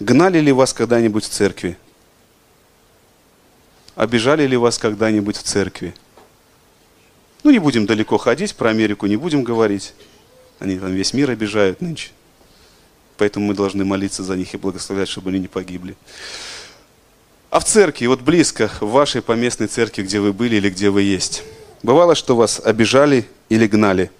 [0.00, 1.78] Гнали ли вас когда-нибудь в церкви?
[3.94, 5.94] Обижали ли вас когда-нибудь в церкви?
[7.44, 9.94] Ну, не будем далеко ходить, про Америку не будем говорить.
[10.58, 12.10] Они там весь мир обижают нынче.
[13.18, 15.96] Поэтому мы должны молиться за них и благословлять, чтобы они не погибли.
[17.50, 21.02] А в церкви, вот близко, в вашей поместной церкви, где вы были или где вы
[21.02, 21.44] есть,
[21.84, 24.10] бывало, что вас обижали или гнали?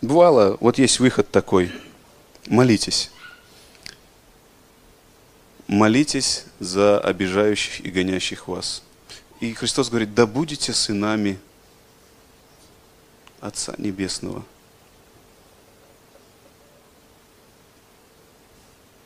[0.00, 1.72] Бывало, вот есть выход такой.
[2.46, 3.10] Молитесь.
[5.68, 8.82] молитесь за обижающих и гонящих вас.
[9.40, 11.38] И Христос говорит, да будете сынами
[13.40, 14.44] Отца Небесного.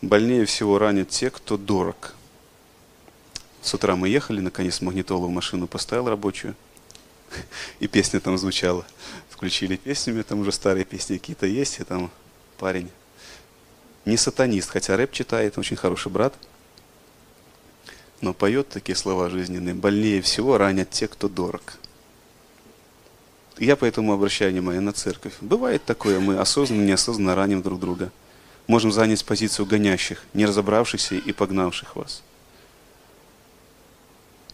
[0.00, 2.14] Больнее всего ранят те, кто дорог.
[3.60, 6.56] С утра мы ехали, наконец магнитолу в машину поставил рабочую,
[7.80, 8.84] и песня там звучала.
[9.30, 12.10] Включили песню, там уже старые песни какие-то есть, и там
[12.58, 12.90] парень
[14.04, 16.34] не сатанист, хотя рэп читает, очень хороший брат,
[18.20, 19.74] но поет такие слова жизненные.
[19.74, 21.74] Больнее всего ранят те, кто дорог.
[23.58, 25.34] Я поэтому обращаю внимание на церковь.
[25.40, 28.10] Бывает такое, мы осознанно, неосознанно раним друг друга.
[28.66, 32.22] Можем занять позицию гонящих, не разобравшихся и погнавших вас.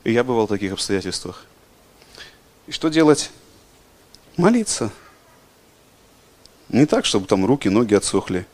[0.04, 1.44] И я бывал в таких обстоятельствах.
[2.68, 3.30] И что делать?
[4.36, 4.90] Молиться.
[6.68, 8.46] Не так, чтобы там руки, ноги отсохли.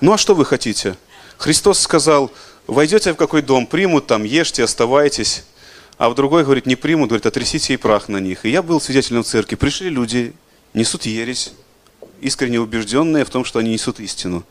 [0.00, 0.96] Ну а что вы хотите?
[1.36, 2.30] Христос сказал,
[2.68, 5.42] войдете в какой дом, примут там, ешьте, оставайтесь.
[5.98, 8.44] А в другой, говорит, не примут, говорит, отрясите и прах на них.
[8.44, 9.56] И я был свидетелем церкви.
[9.56, 10.32] Пришли люди,
[10.74, 11.54] несут ересь,
[12.20, 14.44] искренне убежденные в том, что они несут истину.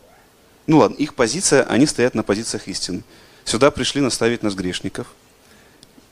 [0.67, 3.01] Ну ладно, их позиция, они стоят на позициях истины.
[3.45, 5.07] Сюда пришли наставить нас грешников.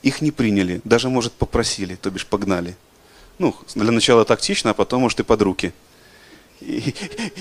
[0.02, 2.76] Их не приняли, даже, может, попросили, то бишь погнали.
[3.38, 5.72] Ну, для начала тактично, а потом, может, и под руки.
[6.60, 6.94] И,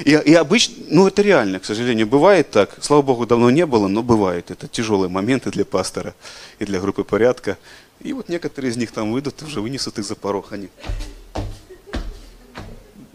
[0.04, 2.78] и, и обычно, ну это реально, к сожалению, бывает так.
[2.82, 4.52] Слава Богу, давно не было, но бывает.
[4.52, 6.16] Это тяжелые моменты для пастора
[6.60, 7.58] и для группы порядка.
[8.00, 10.52] И вот некоторые из них там выйдут, уже вынесут их за порог.
[10.54, 10.70] Они...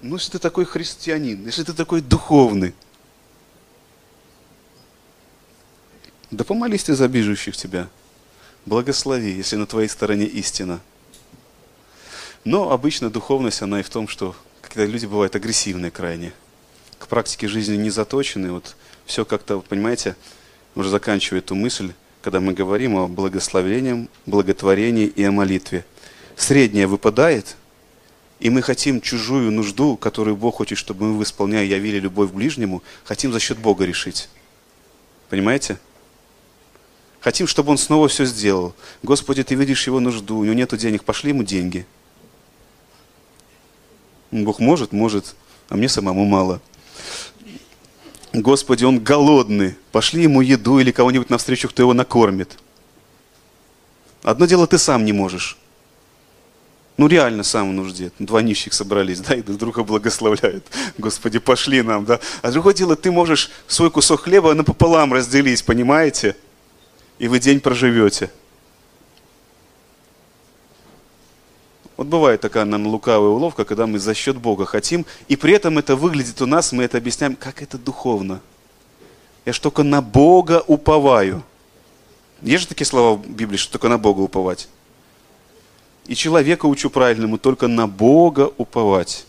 [0.02, 2.74] Ну, если ты такой христианин, если ты такой духовный,
[6.30, 7.88] да помолись ты за обижающих тебя.
[8.66, 10.80] Благослови, если на твоей стороне истина.
[12.44, 16.32] Но обычно духовность, она и в том, что когда люди бывают агрессивные крайне,
[16.98, 20.16] к практике жизни не заточены, вот все как-то, понимаете,
[20.74, 21.92] уже заканчивая эту мысль,
[22.22, 25.84] когда мы говорим о благословении, благотворении и о молитве.
[26.34, 27.54] Среднее выпадает,
[28.40, 32.82] и мы хотим чужую нужду, которую Бог хочет, чтобы мы, исполняя, явили любовь к ближнему,
[33.04, 34.28] хотим за счет Бога решить.
[35.30, 35.78] Понимаете?
[37.26, 38.72] Хотим, чтобы он снова все сделал.
[39.02, 41.84] Господи, ты видишь его нужду, у него нет денег, пошли ему деньги–
[44.30, 45.34] Бог может, может,
[45.68, 46.60] а мне самому мало.
[48.32, 49.76] Господи, он голодный.
[49.92, 52.58] Пошли ему еду или кого-нибудь навстречу, кто его накормит.
[54.22, 55.56] Одно дело ты сам не можешь.
[56.96, 58.10] Ну реально сам в нужде.
[58.18, 60.66] Два нищих собрались, да, и друг друга благословляют.
[60.98, 62.20] Господи, пошли нам, да.
[62.42, 66.36] А другое дело, ты можешь свой кусок хлеба напополам разделить, понимаете?
[67.18, 68.30] И вы день проживете.
[71.96, 75.78] Вот бывает такая нам лукавая уловка, когда мы за счет Бога хотим, и при этом
[75.78, 78.40] это выглядит у нас, мы это объясняем, как это духовно.
[79.46, 81.42] Я ж только на Бога уповаю.
[82.42, 84.68] Есть же такие слова в Библии, что только на Бога уповать.
[86.06, 89.24] И человека учу правильному, только на Бога уповать.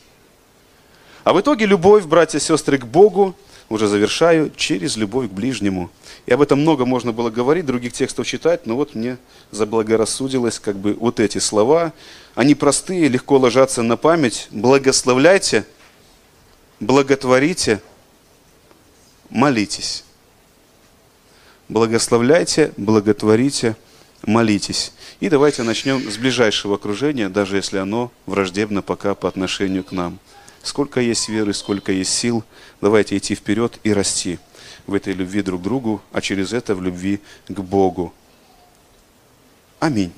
[1.23, 3.33] А в итоге любовь, братья и сестры, к Богу,
[3.69, 5.89] уже завершаю, через любовь к ближнему.
[6.27, 9.17] И об этом много можно было говорить, других текстов читать, но вот мне
[9.51, 11.93] заблагорассудилось как бы вот эти слова.
[12.35, 14.49] Они простые, легко ложатся на память.
[14.51, 15.65] Благословляйте,
[16.81, 17.81] благотворите,
[19.29, 20.03] молитесь.
[21.69, 23.77] Благословляйте, благотворите,
[24.25, 24.91] молитесь.
[25.21, 30.19] И давайте начнем с ближайшего окружения, даже если оно враждебно пока по отношению к нам.
[30.61, 32.43] Сколько есть веры, сколько есть сил,
[32.81, 34.39] давайте идти вперед и расти
[34.87, 38.13] в этой любви друг к другу, а через это в любви к Богу.
[39.79, 40.11] Аминь.